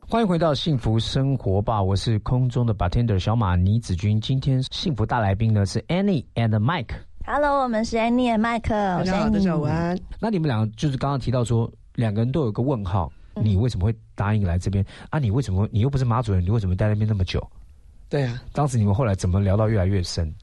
[0.08, 4.20] 欢迎回到幸福生活吧，我是空中的 bartender 小马倪子君。
[4.20, 6.96] 今天幸福大来宾呢是 Annie and Mike。
[7.26, 8.70] Hello，我们是 Annie and Mike。
[8.70, 10.00] 大家好，大家晚安。
[10.22, 15.20] 那你们两个就是刚刚提到说，两个人都有个问号，嗯你为什么会答应来这边啊？
[15.20, 17.46] 你为什么你又不是马主任，你为什么待那边那么久？
[18.08, 20.34] 对啊，当时你们后来怎么聊到越来越深？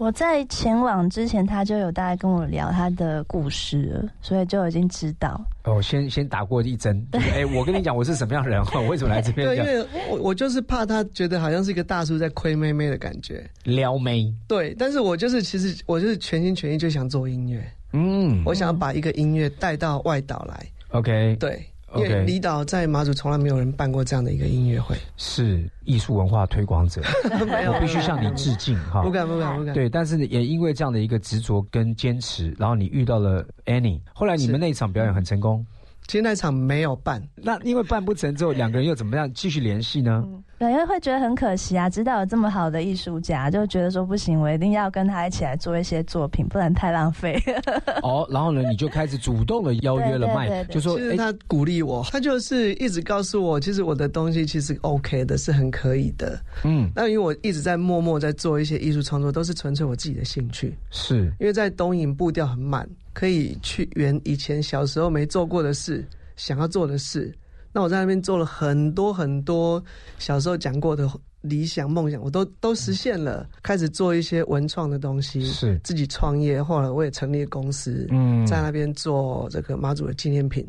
[0.00, 5.38] 我在前往之前，他就有大概跟我聊他的故事了，所以就已经知道。
[5.64, 13.46] 哦，先先打过一针， 就是哎，我跟你讲我是什么样的人，我 为什么来这边对，因为我我就是怕他觉得好像是一个大叔在亏妹妹的感觉。
[13.64, 14.34] 撩妹？
[14.48, 20.66] 对，但是我就是其实我就是全心全意就想做音乐，嗯我想要把一个音乐带到外岛来。
[20.92, 21.62] ，OK，对，
[21.96, 24.96] 因为离岛在马祖从来没有人办过这样的一个音乐会。
[25.16, 29.02] 是艺术文化推广者， 我必须向你致敬哈。
[29.02, 29.74] 不敢不敢不敢。
[29.74, 35.64] 对，但是也因为这样的一个执着跟坚持，然后你遇到了 Annie，后来你们那一场表演很成功。
[36.06, 40.24] 其实那场没有办，那因为办不成之后，两个人又怎么样继续联系呢？
[40.60, 47.42] 对，因为会觉得很可惜啊，知道有这么好的艺术家，就觉得说不行，我一定要跟他一起来做一些作品，不然太浪费。
[48.04, 56.38] 哦，然后呢，你就开始主动的邀约了麦，就说哎，其实他鼓励我，他就是一直告诉我，其实我的东西其实 OK 的，是很可以的。
[56.62, 60.76] 嗯，那因为我一直在默默在做一些艺术创作，都是纯粹我自己的兴趣。
[60.90, 66.04] 是因为在东影步调很慢，可以去圆以前小时候没做过的事，
[66.36, 67.34] 想要做的事。
[67.72, 69.82] 那我在那边做了很多很多
[70.18, 71.08] 小时候讲过的
[71.42, 73.48] 理想梦想，我都都实现了。
[73.62, 80.66] 开始做一些文创的东西，是自己创业，后来我也成立公司，嗯在那边做这个妈祖的纪念品，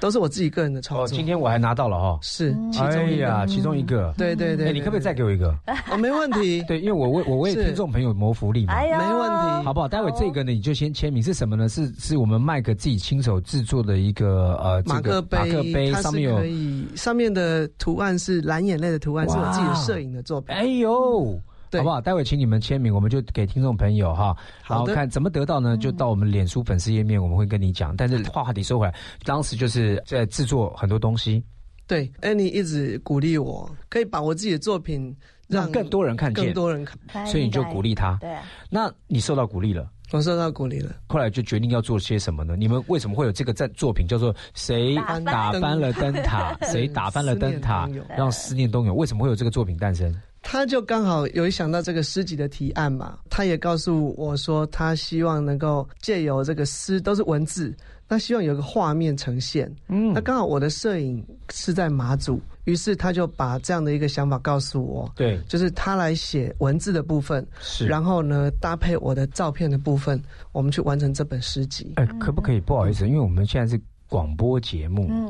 [0.00, 1.16] 都是我自己个人的创哦，作。
[1.16, 5.54] 今天我还拿到了哈，是其中一个，哎呀，其中一个，对对对哎，你可不可以再给我一个？
[5.90, 9.88] 哦，没问题， 对，因为我为我为听众朋友谋福利嘛，哎呦，没问题好不好？
[9.88, 11.68] 待会这个呢，你就先签名是什么呢？
[11.68, 20.54] 是是我们麦克自己亲手制作的一个呃马克杯，马克杯，它是上面有可以，上面的图案是蓝眼泪的图案，是我自己的摄影的作品。
[20.54, 21.38] 哎呦。
[21.70, 22.00] 对好不好？
[22.00, 25.76] 待会请你们签名，我们就给听众朋友哈，然后看怎么得到呢？
[25.76, 27.96] 就到我们脸书粉丝页面，我们会跟你讲。
[27.96, 28.94] 但是话话题收回来，
[29.24, 31.42] 当时就是在制作很多东西，
[31.86, 35.14] 对，Annie 一直鼓励我，可以把我自己的作品
[35.46, 37.26] 让更多人看见更，多人看。
[37.26, 38.16] 所以你就鼓励他。
[38.20, 42.56] 对啊，那你受到鼓励了，我受到鼓励了，后来就决定要做些什么呢？
[42.56, 46.56] 你们为什么会有这个在作品叫做“谁打打翻了灯塔”？
[46.64, 48.96] 谁打翻了灯塔让思念东涌？
[48.96, 50.14] 为什么会有这个作品诞生？
[50.42, 57.74] 他就刚好有想到这个诗集的提案嘛，他也告诉我说，他希望能够借由这个诗都是文字，
[58.08, 59.70] 那希望有个画面呈现。
[59.88, 67.86] 嗯那刚好我的摄影是在马祖，于是他就把这样的一个想法告诉我，对，就是他来写文字的部分，是。
[67.86, 70.22] 然后呢搭配我的照片的部分，
[70.52, 71.92] 我们去完成这本诗集。
[71.96, 72.60] 哎，可不可以？
[72.60, 75.26] 不好意思，因为我们现在是广播节目，嗯，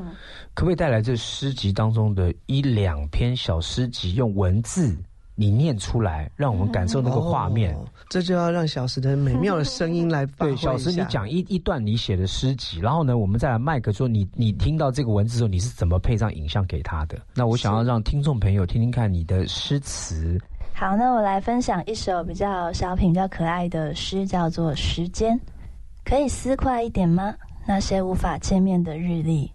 [0.54, 4.96] 可不可以带来这诗集当中的一两篇小诗集，用文字
[5.34, 7.74] 你念出来，让我们感受那个画面？
[7.74, 17.18] 哦这就要让小石的美妙的声音来发挥对，一下小石，你讲一一段你写的诗集，然后呢，我们再来麦克说你你听到这个文字之后，你是怎么配上影像给他的？
[17.34, 20.40] 那我想要让听众朋友听听看你的诗词。
[20.72, 25.36] 好，那我来分享一首比较小品、比较可爱的诗，叫做《时间》。
[26.02, 27.34] 可以撕快一点吗？
[27.70, 29.52] 那些无法见面的日历，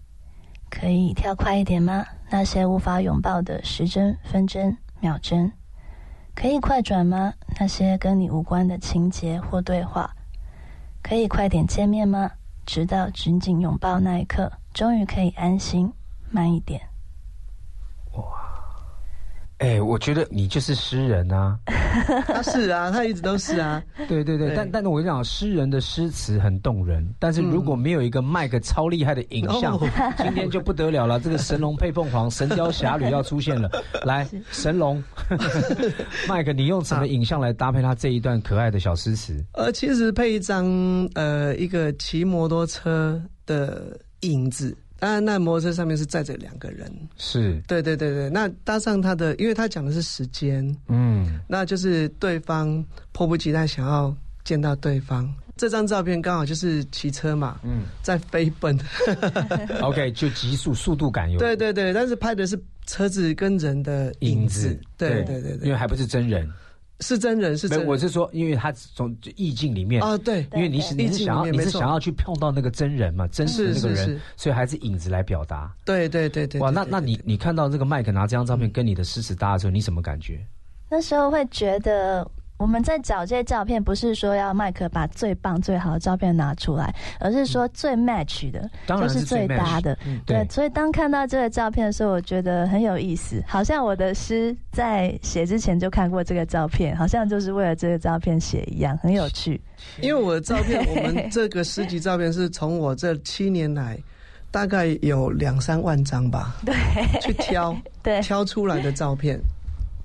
[0.70, 2.06] 可以跳快一点吗？
[2.30, 5.50] 那些无法拥抱的时针、分针、秒针，
[6.32, 7.34] 可以快转吗？
[7.58, 10.14] 那些跟你无关的情节或对话，
[11.02, 12.30] 可以快点见面吗？
[12.64, 15.92] 直到紧紧拥抱那一刻，终于可以安心，
[16.30, 16.93] 慢一点。
[19.64, 21.58] 哎，我觉得你就是诗人啊。
[22.26, 23.82] 他是啊，他一直都是啊。
[24.08, 29.88] 对对对，对但但是我跟你讲，诗人的诗词很动人，但是如果没有一个麦克超厉害的影像，哦
[30.18, 31.18] 今天就不得了了。
[31.18, 33.70] 这个神龙配凤凰，神雕侠侣要出现了。
[34.04, 35.02] 来，神龙，
[36.28, 39.42] 麦克，你用什么影像来搭配他这一段可爱的小诗词？
[39.54, 40.66] 呃，其实配一张
[41.14, 46.90] 呃一个骑摩托车的影子，当然那摩托车上面是载着两个人。
[47.18, 52.82] 是，对对对对，那搭上他的，因为他讲的是时间，嗯，那就是对方
[53.12, 55.30] 迫不及待想要见到对方。
[55.58, 58.80] 这张照片刚好就是骑车嘛，嗯在飞奔。
[59.82, 64.74] OK，就极速速度感有对对对，但是拍的是车子跟人的影子。
[64.96, 66.50] 对对对对，因为还不是真人，
[67.04, 67.86] 是真人是，真人。
[67.86, 75.70] 我是说，因为他从意境里面哦，对，因为你是你是想要你是想要去碰到那个真人嘛，真实的那个人是是是，所以还是影子来表达。
[75.84, 76.58] 对对对对。
[76.60, 80.44] 哇，对对对那那你你看到这个麦克拿这张照片跟你的诗词搭的时候，你什么感觉？
[80.88, 82.26] 那时候会觉得。
[82.56, 89.98] 我们在找这些照片，不是说要麦克把最棒、最好的照片拿出来，而是说最 match 的，当然就是最搭的。
[90.24, 99.60] 对，所以当看到这个照片的时候，我觉得很有意思，好像我的诗在写之前就看过这个照片，好像就是为了这个照片写一样，很有趣。
[100.00, 103.98] 因为我的照片，我们这个诗集照片是从我这七年来，
[104.50, 106.74] 大概有两三万张吧，对，
[107.20, 109.38] 去挑 对挑出来的照片。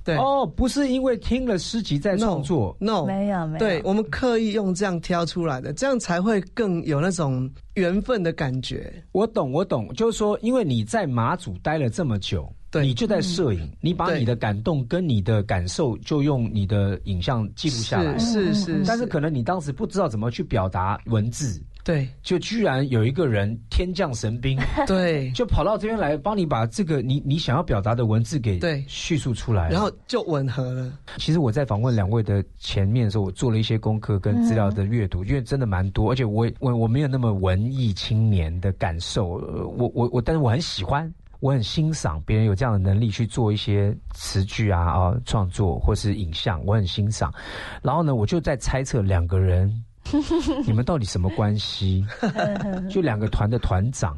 [0.10, 0.18] 对。
[0.18, 8.91] 哦，不是因为听了诗集在创作，，no，没有没有，对我们刻意用这样挑出来的，这样才会更有那种缘分的感觉。
[9.12, 12.51] 我懂我懂，就是说，因为你在马祖待了这么久。
[12.72, 12.86] 对。
[12.86, 18.18] 你就在摄影，你把你的感动跟你的感受，就用你的影像记录下来。
[18.18, 29.69] 是是是，但是可能你当时不知道怎么去表达文字，对就居然有一个人天降神兵， 对，就跑到这边来帮你把这个你你想要表达的文字给对叙述出来。
[29.69, 30.91] 然后就吻合了。
[31.17, 41.11] 其实我在访问两位的前面的时候，我做了一些功课跟资料的阅读，因为真的蛮多，而且我我我没有那么文艺青年的感受，呃我我我，但是我很喜欢。
[41.41, 47.34] 我很欣赏别人有这样的能力去做一些词句啊啊创作或是影像，我很欣赏。
[47.82, 49.73] 然后呢，我就在猜测两个人，
[50.66, 52.05] 你们到底什么关系？
[52.89, 54.18] 就两个团的团长，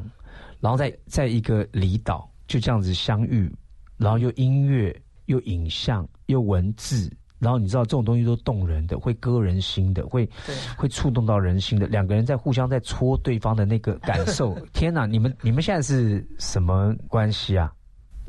[0.60, 3.50] 然后在在一个离岛就这样子相遇，
[3.96, 4.94] 然后又音乐
[5.26, 10.28] 又影像又文字，然后你知道这种东西都动人的，会割人心的，会
[10.76, 11.86] 会触动到人心的。
[11.86, 15.06] 两个人在互相在戳对方的那个感受，天哪！
[15.06, 17.72] 你们你们现在是什么关系啊？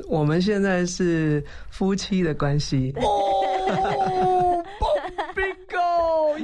[0.08, 2.92] 我们现在是夫妻的关系。
[2.96, 4.64] 哦
[5.36, 6.36] ，bingo！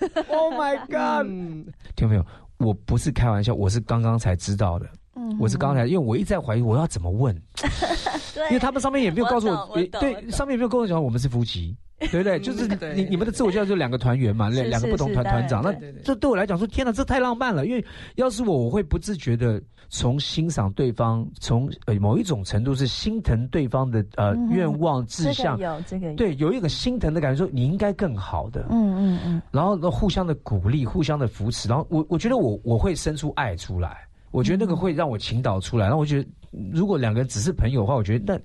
[0.28, 1.26] Oh my god！
[1.26, 2.26] 嗯，听到没有？
[2.58, 4.86] 我不是开玩笑，我是刚刚才知道的。
[5.20, 5.36] 嗯。
[5.38, 7.34] 我是刚才，因为我一直在怀疑我要怎么问，
[8.48, 12.38] 因为他们上面也没有告诉我也对，上面也没有跟我讲我们是夫妻，对不对？
[12.40, 17.66] 就是你你们的自我介绍就两个团员嘛，两两个不同团团长，那这对我来讲说，天哪，这太浪漫了。
[17.66, 17.84] 因为
[18.16, 28.66] 要是我，我会不自觉的从欣赏对方，从呃某一种程度是心疼对方的呃愿望志向，有这个，对，有一个心疼的感觉，说你应该更好的。
[28.70, 33.98] 嗯嗯嗯，然后呢，互相的鼓励，互相的扶持，然后我我觉得我我会生出爱出来，
[34.30, 36.28] 我觉得那个会让我倾倒出来，然后我觉得
[36.72, 38.40] 如果两个人只是朋友的话，我觉得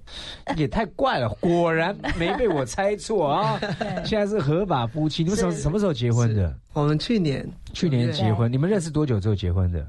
[0.45, 3.59] 那 也太怪了，果然没被我猜错啊！
[4.05, 6.53] 现在是合法夫妻，你们什什么时候结婚的？
[6.73, 7.47] 我们去年。
[7.73, 9.85] 去年结婚，你们认识多久之后结婚的？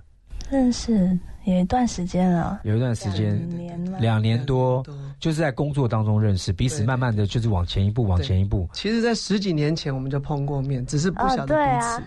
[0.51, 4.85] 认识有一段时间了，有一段时间，两年了，两年多，
[5.19, 8.69] 就是在工作当中认识，彼此慢慢的就是往前一步，往前一步。
[8.73, 11.97] 其实，在十几年前我们就碰过面，只是不晓得彼啊。
[11.97, 12.03] 此，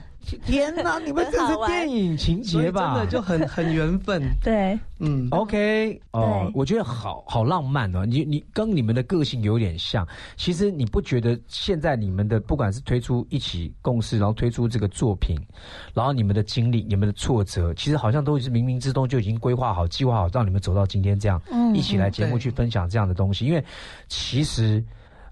[0.45, 3.05] 天哪，你们 这是电影情节吧真？
[3.05, 4.21] 的就很很缘分。
[4.43, 8.05] 对，嗯，OK，哦对，我觉得好好浪漫哦。
[8.05, 10.07] 你你跟你们的个性有点像。
[10.37, 15.35] 其实你不觉得现在你们的不管是推出一起共事，然后推出这个作品，
[15.93, 23.45] 然后你们的经历、你们的挫折，其实好像都是冥冥之中就已经规划好、计划好，让你们走到今天这样，嗯一起来节目去分享这样的东西。
[23.45, 23.63] 因为
[24.07, 24.83] 其实。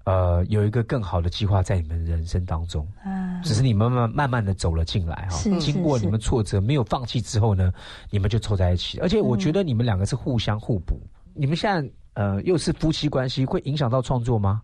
[0.08, 5.36] 呃，有一个更好的计划在你们人生当中，啊，只是你们慢慢慢慢的走了进来哈。
[5.36, 7.70] 是经过你们挫折，没有放弃之后呢，
[8.08, 8.98] 你们就凑在一起。
[9.00, 10.98] 而且我觉得你们两个是互相互补。
[11.34, 14.62] 你们现在呃又是夫妻关系，会影响到创作吗？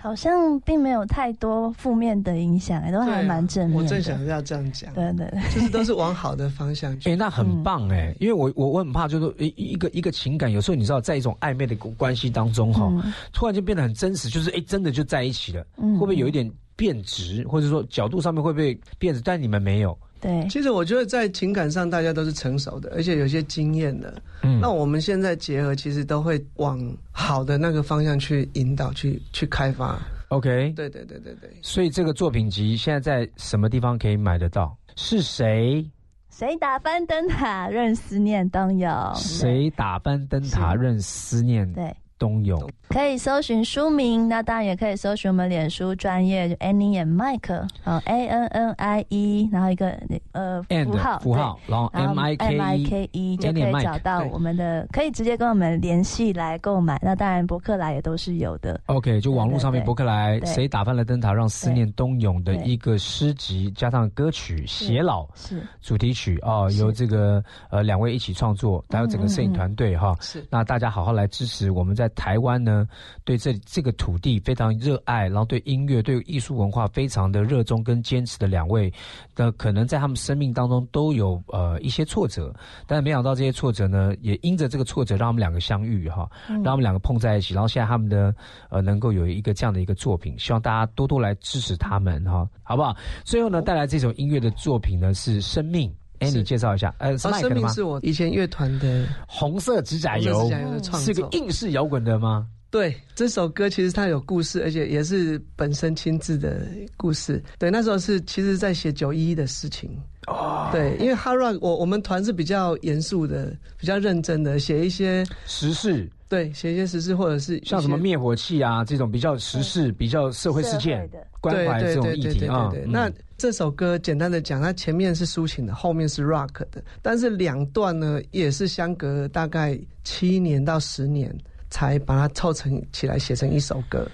[0.00, 3.84] 好像并没有太多负面的影响，都还蛮正面的。
[3.84, 7.16] 我正想要这样讲，对对对，就是都是往好的方向去哎、去。
[7.16, 19.20] 那很棒哎、因为我我我很怕，就是说一一个一个情感，有时候你知道，在一种暧昧的关系当中哈、嗯突然就变得很真实，就是哎、真的就在一起了，嗯会不会有一点变质，或者说角度上面会不会变质？
[19.22, 24.12] 但你们没有，对，其实我觉得在情感上大家都是成熟的，而且有些经验的。
[24.42, 26.78] 嗯那我们现在结合，其实都会往
[27.10, 29.98] 好的那个方向去引导、去去开发。
[30.28, 31.50] OK，对对对对对。
[31.62, 34.76] 所以这个作品集现在在什么地方可以买得到？
[34.96, 35.84] 是谁？
[36.30, 39.14] 谁打翻灯塔，任思念东涌。
[39.14, 42.70] 谁打翻灯塔，任思念对，东涌？
[42.90, 49.96] 可以搜寻书名，那当然也可以搜寻我们脸书专业 Annie and Mike，哦 A N N I E，然后一个
[50.32, 57.00] 呃 And 符号符号然后 M I K E M I K E 就可以找到我们的，可以直接跟我们联系来购买。
[57.02, 58.78] 那当然博客来也都是有的。
[58.86, 70.16] OK，就网络上面博客来，谁打翻了灯塔，让思念冬泳的一个诗集，加上歌曲《偕老》是主题曲哦，由这个呃两位一起创作，还有整个摄影团队哈。
[70.20, 72.86] 是那大家好好来支持我们在台湾呢，
[73.24, 78.92] 对这这个土地非常热爱，然后对音乐、对艺术文化非常的热衷跟坚持的两位，
[79.36, 82.54] 那可能在他们生命当中都有呃一些挫折，
[82.86, 86.60] 但是没想到这些挫折呢，也因着这个挫折让他们两个相遇哈，嗯。
[86.60, 88.34] 让他们两个碰在一起，然后现在他们的
[88.68, 92.94] 呃能够有一个这样的一个作品，希望大家多多来支持他们哈，好不好？
[93.24, 95.90] 最后呢，带来这首音乐的作品呢是《生命》。
[96.20, 97.60] 哎，你介绍一下，呃，是麦克的吗？
[97.62, 102.46] 命是我以前乐团的红色指甲红油色指甲油的创是作个硬式摇滚的吗？
[102.70, 106.64] 对，这首歌其实它有故事，而且也是本身亲自的
[106.96, 107.42] 故事。
[107.58, 109.90] 对，那时候是其实在写九一一的事情。
[110.28, 121.10] 哦，对，因为 Hard Rock 我我们团是比较严肃的，比较认真的，写一些时事，对，写一些时事或者是像什么些灭火器啊这种比较时事、比较社会事件
[121.40, 122.70] 关怀这种议题啊。
[122.86, 123.10] 那
[123.40, 131.34] 这首歌简单的讲，它前面是抒情的，后面是 rock 的，但是两段呢也是相隔大概七年到十年
[131.70, 134.06] 才把它凑成起来写成一首歌。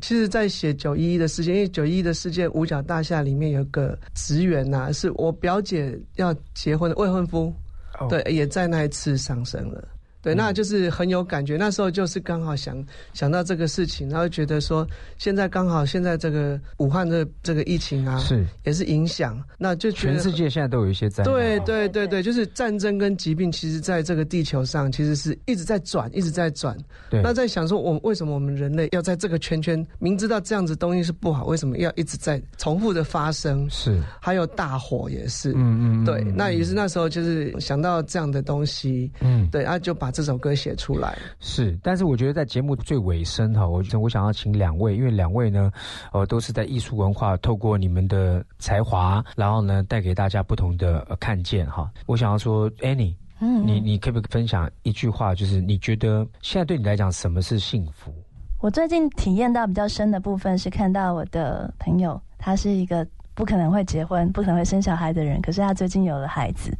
[0.00, 7.54] 其实，在写九一一的事件，因为九一一的事件，五角大厦里面有个职员呐、是我表姐要结婚的未婚夫，
[8.00, 9.86] 哦对，也在那一次丧生了。
[10.22, 11.56] 对，那就是很有感觉。
[11.56, 14.86] 那时候就是刚好想想到这个事情，然后觉得说，
[15.18, 21.32] 现在刚好现在这个武汉的这个疫情啊，是也是影响，那就全世界现在都有一些灾难。
[21.32, 26.76] 对对对对，就是战争跟疾病，其实在这个地球上其实是一直在转，一直在转。
[27.10, 33.68] 对那在想说，我为什么我们人类要在这个圈圈，明知道这样子东西是不好，为什么要一直在重复的发生？
[33.68, 36.20] 是，还有大火也是，嗯嗯嗯对。
[36.20, 41.18] 嗯那于是那时候就是想到这样的东西，嗯对，然后就把这首歌写出来。
[41.40, 45.72] 是，但是我觉得在节目最尾声哈，我我想要请两位，因为两位呢，
[46.12, 51.90] 呃，都是在艺术文化透过你们的才华，然后呢，带给大家不同的、呃、看见哈。
[52.06, 58.12] 我想要说，Annie，嗯你你可不可以分享一句话，就是你觉得现在对你来讲什么是幸福？
[58.60, 63.04] 我最近体验到比较深的部分是看到我的朋友，他是一个
[63.34, 66.70] 不可能会结婚、不可能会生小孩的人，可是他最近有了孩子，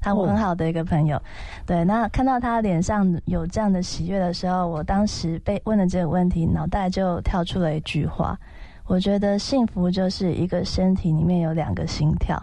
[0.00, 1.20] 他我很好的一个朋友。
[1.66, 8.38] 对，那看到他脸上有这样的喜悦的时候，我当时被问了这个问题，脑袋就跳出了一句话：
[8.86, 12.42] 我觉得幸福就是一个身体里面有两个心跳。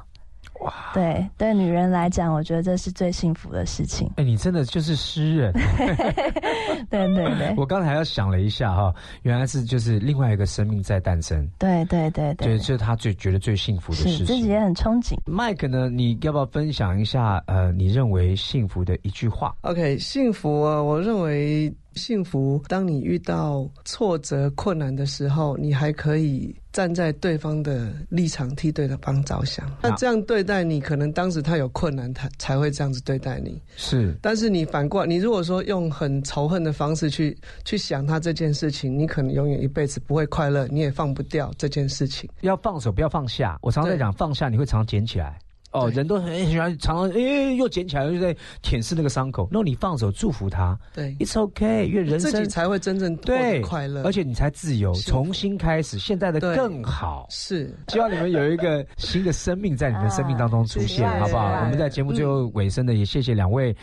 [0.65, 0.91] 哇！
[0.93, 4.11] 对，对女人来讲，我觉得这是最幸福的事情。
[4.17, 5.53] 哎，你真的就是诗人。
[6.89, 8.93] 对对对，我刚才要想了一下哈，
[9.23, 11.47] 原来是就是另外一个生命在诞生。
[11.57, 14.25] 对对对对，对，这是他最觉得最幸福的事情。
[14.25, 15.15] 自己也很憧憬。
[15.25, 29.69] Mike 呢，你要不要分享一下呃，你认为幸福的一句话？OK，幸福啊，我认为幸福，当你遇到挫折、困难的时候，你还可以站在对方的立场替对方着想。
[29.81, 33.61] 那这样对待你，可能当时他有困难，他才会这样子对待你。
[33.75, 42.29] 是，但是你反过来，你如果说用很仇恨的方式去去想他这件事情，你可能永远一辈子不会快乐，你也放不掉这件事情。
[42.41, 43.57] 要放手，不要放下。
[43.61, 45.39] 我常常在讲放下，你会常常捡起来。
[45.75, 49.47] 哦，人都很喜欢常常诶又捡起来，又在舔舐那个伤口。
[49.51, 50.77] 那你放手，祝福他。
[50.93, 57.27] 对，It's okay，因为人生自己才会真正获对快乐，而且你才自由，重新开始，现在的更好。
[57.29, 61.61] 是，希望你们有一个新的生命在你们生命当中出现， 啊好不好？
[61.63, 63.75] 我们在节目最后尾声的也谢谢两位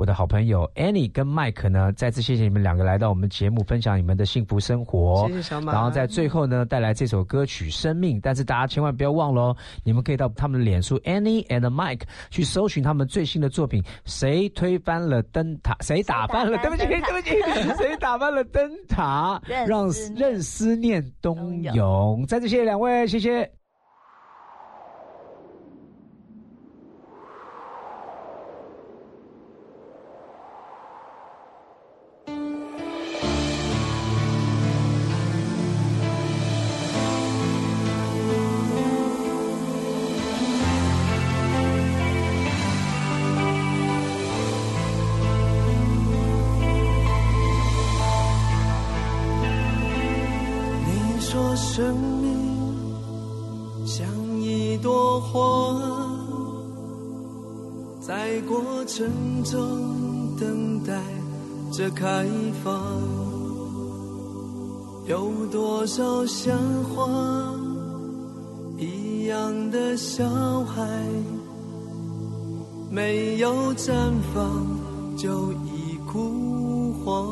[0.00, 5.28] 我的好朋友 Annie 跟 Mike 呢，再次谢谢你们两个来到我们节目分享你们的幸福生活。
[5.28, 16.56] 谢谢小马然后在最后呢，带来这首歌曲《生命》，但是大家千万不要忘了哦，你们可以到他们的脸书 Annie and Mike 去搜寻他们最新的作品《谁推翻了灯塔》，谁打翻了？
[16.62, 19.38] 对不起，对不起， 谁打翻了灯塔？
[19.66, 19.86] 让
[20.16, 22.24] 任思念东涌。
[22.26, 23.59] 再次谢谢两位，谢谢。
[58.50, 59.06] 过程
[59.44, 60.92] 中等待
[61.70, 62.26] 着开
[62.64, 62.82] 放。
[65.06, 67.54] 有多少像花
[68.76, 70.28] 一样的小
[70.64, 70.82] 孩，
[72.90, 73.92] 没有绽
[74.34, 74.66] 放
[75.16, 77.24] 就已枯黄。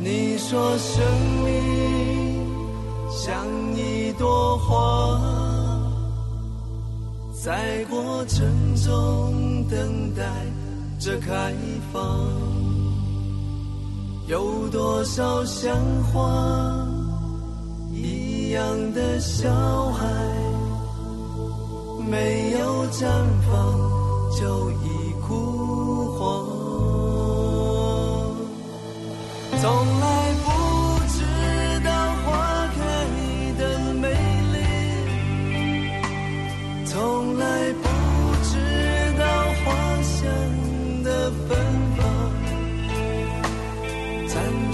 [0.00, 1.04] 你说生
[1.44, 2.46] 命
[3.10, 3.44] 像
[3.76, 5.20] 一朵花，
[7.46, 10.24] 在过程中等待
[10.98, 11.54] 着开
[11.92, 12.02] 放。
[14.26, 15.78] 有多少像
[16.12, 16.84] 花
[17.92, 19.48] 一样的小
[19.92, 20.04] 孩，
[22.10, 23.06] 没有绽
[23.48, 23.54] 放
[24.36, 26.44] 就已枯黄。
[29.60, 30.15] 从来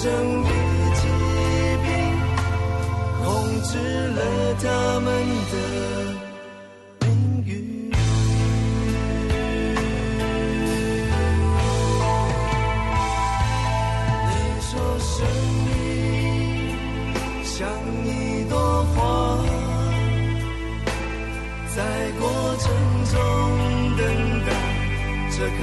[0.03, 0.49] 战争比
[0.97, 1.03] 疾
[1.85, 1.87] 病
[3.23, 3.25] 控
[3.63, 3.79] 制
[4.09, 4.21] 了
[4.61, 4.67] 他
[4.99, 5.07] 们
[5.53, 5.55] 的
[7.07, 7.07] 命
[7.47, 7.51] 运。
[14.27, 14.31] 你
[14.61, 15.13] 说生
[15.67, 15.71] 命
[17.45, 17.55] 像
[18.05, 18.09] 一
[18.51, 18.55] 朵
[18.97, 18.99] 花，
[21.77, 21.79] 在
[22.19, 22.21] 过
[22.59, 22.65] 程
[23.13, 23.15] 中
[23.97, 24.01] 等
[24.47, 24.51] 待
[25.31, 25.37] 着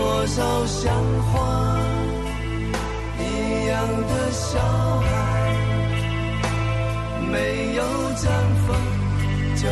[0.00, 0.94] 多少像
[1.30, 1.78] 花
[3.18, 3.76] 一样
[4.08, 4.58] 的小
[5.02, 5.08] 孩，
[7.30, 7.82] 没有
[8.16, 8.24] 绽
[8.64, 8.68] 放
[9.56, 9.68] 就